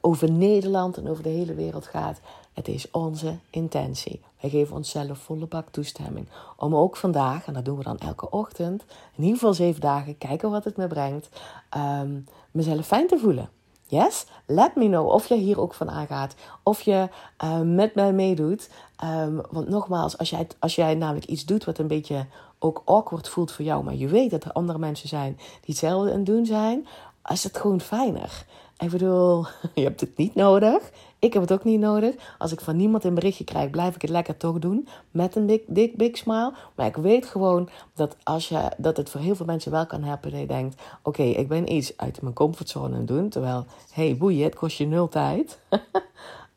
over 0.00 0.30
Nederland 0.30 0.96
en 0.96 1.08
over 1.08 1.22
de 1.22 1.28
hele 1.28 1.54
wereld 1.54 1.86
gaat. 1.86 2.20
Het 2.52 2.68
is 2.68 2.90
onze 2.90 3.38
intentie. 3.50 4.20
Wij 4.40 4.50
geven 4.50 4.76
onszelf 4.76 5.18
volle 5.18 5.46
bak 5.46 5.68
toestemming. 5.70 6.28
Om 6.56 6.74
ook 6.74 6.96
vandaag, 6.96 7.46
en 7.46 7.52
dat 7.52 7.64
doen 7.64 7.76
we 7.78 7.84
dan 7.84 7.98
elke 7.98 8.30
ochtend, 8.30 8.84
in 9.16 9.22
ieder 9.22 9.38
geval 9.38 9.54
zeven 9.54 9.80
dagen, 9.80 10.18
kijken 10.18 10.50
wat 10.50 10.64
het 10.64 10.76
me 10.76 10.86
brengt, 10.86 11.28
um, 11.76 12.26
mezelf 12.50 12.86
fijn 12.86 13.06
te 13.06 13.18
voelen. 13.18 13.50
Yes? 13.86 14.26
Let 14.46 14.76
me 14.76 14.86
know 14.86 15.08
of 15.08 15.28
je 15.28 15.34
hier 15.34 15.60
ook 15.60 15.74
van 15.74 15.90
aangaat. 15.90 16.34
Of 16.62 16.80
je 16.80 17.08
uh, 17.44 17.60
met 17.60 17.94
mij 17.94 18.12
meedoet. 18.12 18.70
Um, 19.04 19.42
want 19.50 19.68
nogmaals, 19.68 20.18
als 20.18 20.30
jij, 20.30 20.46
als 20.58 20.74
jij 20.74 20.94
namelijk 20.94 21.26
iets 21.26 21.44
doet 21.44 21.64
wat 21.64 21.78
een 21.78 21.86
beetje 21.86 22.26
ook 22.62 22.82
awkward 22.84 23.28
voelt 23.28 23.52
voor 23.52 23.64
jou, 23.64 23.84
maar 23.84 23.94
je 23.94 24.08
weet 24.08 24.30
dat 24.30 24.44
er 24.44 24.52
andere 24.52 24.78
mensen 24.78 25.08
zijn 25.08 25.34
die 25.36 25.60
hetzelfde 25.66 26.10
aan 26.10 26.16
het 26.16 26.26
doen 26.26 26.46
zijn, 26.46 26.86
is 27.32 27.44
het 27.44 27.56
gewoon 27.56 27.80
fijner. 27.80 28.44
Ik 28.78 28.90
bedoel, 28.90 29.44
je 29.74 29.82
hebt 29.82 30.00
het 30.00 30.16
niet 30.16 30.34
nodig. 30.34 30.90
Ik 31.18 31.32
heb 31.32 31.42
het 31.42 31.52
ook 31.52 31.64
niet 31.64 31.80
nodig. 31.80 32.14
Als 32.38 32.52
ik 32.52 32.60
van 32.60 32.76
niemand 32.76 33.04
een 33.04 33.14
berichtje 33.14 33.44
krijg, 33.44 33.70
blijf 33.70 33.94
ik 33.94 34.02
het 34.02 34.10
lekker 34.10 34.36
toch 34.36 34.58
doen. 34.58 34.88
Met 35.10 35.36
een 35.36 35.46
big, 35.46 35.60
dik, 35.66 35.96
big 35.96 36.16
smile. 36.16 36.52
Maar 36.74 36.86
ik 36.86 36.96
weet 36.96 37.26
gewoon 37.26 37.68
dat, 37.94 38.16
als 38.22 38.48
je, 38.48 38.70
dat 38.76 38.96
het 38.96 39.10
voor 39.10 39.20
heel 39.20 39.34
veel 39.34 39.46
mensen 39.46 39.70
wel 39.70 39.86
kan 39.86 40.02
helpen. 40.02 40.30
Dat 40.30 40.40
je 40.40 40.46
denkt, 40.46 40.82
oké, 41.02 41.22
ik 41.22 41.48
ben 41.48 41.72
iets 41.72 41.96
uit 41.96 42.22
mijn 42.22 42.34
comfortzone 42.34 42.92
aan 42.92 42.98
het 42.98 43.08
doen. 43.08 43.28
Terwijl, 43.28 43.66
hey, 43.92 44.16
boeien, 44.16 44.44
het 44.44 44.54
kost 44.54 44.78
je 44.78 44.86
nul 44.86 45.08
tijd. 45.08 45.58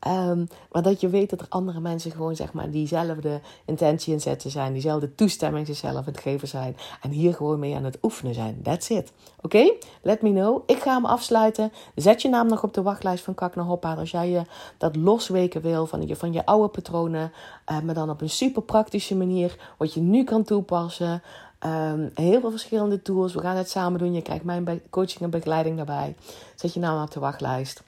Um, 0.06 0.48
maar 0.72 0.82
dat 0.82 1.00
je 1.00 1.08
weet 1.08 1.30
dat 1.30 1.40
er 1.40 1.46
andere 1.48 1.80
mensen 1.80 2.10
gewoon 2.10 2.36
zeg 2.36 2.52
maar 2.52 2.70
diezelfde 2.70 3.40
intentie 3.64 4.12
in 4.12 4.20
zetten 4.20 4.50
zijn. 4.50 4.72
Diezelfde 4.72 5.14
toestemming 5.14 5.66
zichzelf 5.66 6.04
het 6.04 6.20
geven 6.20 6.48
zijn. 6.48 6.76
En 7.00 7.10
hier 7.10 7.34
gewoon 7.34 7.58
mee 7.58 7.76
aan 7.76 7.84
het 7.84 7.98
oefenen 8.02 8.34
zijn. 8.34 8.60
That's 8.62 8.88
it. 8.88 9.12
Oké? 9.40 9.72
Let 10.02 10.22
me 10.22 10.30
know. 10.30 10.62
Ik 10.66 10.78
ga 10.78 10.94
hem 10.94 11.04
afsluiten. 11.04 11.72
Zet 11.94 12.22
je 12.22 12.28
naam 12.28 12.48
nog 12.48 12.62
op 12.62 12.74
de 12.74 12.82
wachtlijst 12.82 13.24
van 13.24 13.34
Kak 13.34 13.54
naar 13.54 13.64
Hoppa. 13.64 13.94
Als 13.94 14.10
jij 14.10 14.30
je 14.30 14.42
dat 14.78 14.96
losweken 14.96 15.60
wil 15.60 15.86
van 15.86 16.06
je, 16.06 16.16
van 16.16 16.32
je 16.32 16.46
oude 16.46 16.68
patronen. 16.68 17.32
Uh, 17.70 17.80
maar 17.80 17.94
dan 17.94 18.10
op 18.10 18.20
een 18.20 18.30
super 18.30 18.62
praktische 18.62 19.16
manier. 19.16 19.74
Wat 19.78 19.94
je 19.94 20.00
nu 20.00 20.24
kan 20.24 20.42
toepassen. 20.42 21.22
Um, 21.66 22.10
heel 22.14 22.40
veel 22.40 22.50
verschillende 22.50 23.02
tools. 23.02 23.34
We 23.34 23.40
gaan 23.40 23.56
het 23.56 23.70
samen 23.70 23.98
doen. 23.98 24.12
Je 24.12 24.22
krijgt 24.22 24.44
mijn 24.44 24.80
coaching 24.90 25.20
en 25.20 25.30
begeleiding 25.30 25.76
daarbij. 25.76 26.14
Zet 26.54 26.74
je 26.74 26.80
naam 26.80 27.02
op 27.02 27.10
de 27.10 27.20
wachtlijst. 27.20 27.82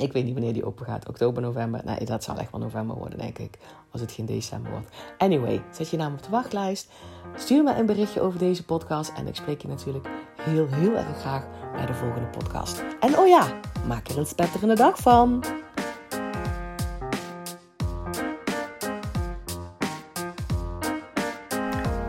Ik 0.00 0.12
weet 0.12 0.24
niet 0.24 0.34
wanneer 0.34 0.52
die 0.52 0.64
open 0.64 0.86
gaat. 0.86 1.08
Oktober, 1.08 1.42
november. 1.42 1.80
Nee, 1.84 2.04
dat 2.04 2.24
zal 2.24 2.36
echt 2.36 2.50
wel 2.50 2.60
november 2.60 2.96
worden, 2.96 3.18
denk 3.18 3.38
ik. 3.38 3.58
Als 3.90 4.00
het 4.00 4.12
geen 4.12 4.26
december 4.26 4.70
wordt. 4.70 4.88
Anyway, 5.18 5.62
zet 5.70 5.90
je 5.90 5.96
naam 5.96 6.12
op 6.12 6.22
de 6.22 6.30
wachtlijst. 6.30 6.90
Stuur 7.36 7.62
me 7.62 7.74
een 7.74 7.86
berichtje 7.86 8.20
over 8.20 8.38
deze 8.38 8.64
podcast. 8.64 9.12
En 9.16 9.26
ik 9.26 9.34
spreek 9.34 9.62
je 9.62 9.68
natuurlijk 9.68 10.08
heel, 10.42 10.66
heel 10.70 10.96
erg 10.96 11.18
graag 11.20 11.46
bij 11.76 11.86
de 11.86 11.94
volgende 11.94 12.26
podcast. 12.26 12.84
En 13.00 13.18
oh 13.18 13.26
ja, 13.26 13.46
maak 13.86 14.08
er 14.08 14.18
een 14.18 14.26
spetterende 14.26 14.74
dag 14.74 14.98
van. 14.98 15.44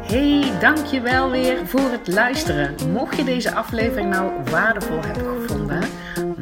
Hey, 0.02 0.60
dankjewel 0.60 1.30
weer 1.30 1.68
voor 1.68 1.90
het 1.92 2.08
luisteren. 2.08 2.76
Mocht 2.92 3.18
je 3.18 3.24
deze 3.24 3.56
aflevering 3.56 4.10
nou 4.10 4.32
waardevol 4.44 5.02
hebben 5.02 5.42
gevonden 5.42 6.01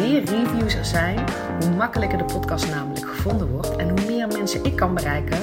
Meer 0.00 0.24
reviews 0.24 0.74
er 0.74 0.84
zijn, 0.84 1.18
hoe 1.60 1.70
makkelijker 1.76 2.18
de 2.18 2.24
podcast 2.24 2.70
namelijk 2.70 3.06
gevonden 3.06 3.48
wordt 3.48 3.76
en 3.76 3.88
hoe 3.88 4.06
meer 4.06 4.26
mensen 4.28 4.64
ik 4.64 4.76
kan 4.76 4.94
bereiken 4.94 5.38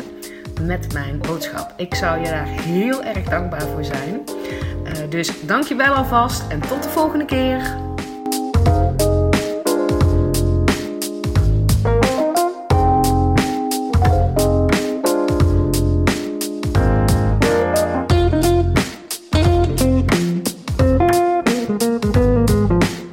met 0.62 0.94
mijn 0.94 1.20
boodschap. 1.20 1.74
Ik 1.76 1.96
zou 1.96 2.20
je 2.20 2.30
daar 2.30 2.48
heel 2.48 3.04
erg 3.04 3.30
dankbaar 3.30 3.62
voor 3.62 3.84
zijn. 3.84 4.24
Uh, 4.86 4.92
dus 5.10 5.46
dank 5.46 5.64
je 5.64 5.76
wel 5.76 5.94
alvast 5.94 6.52
en 6.52 6.60
tot 6.60 6.84
de 6.84 6.90
volgende 6.90 7.26
keer. 7.26 7.87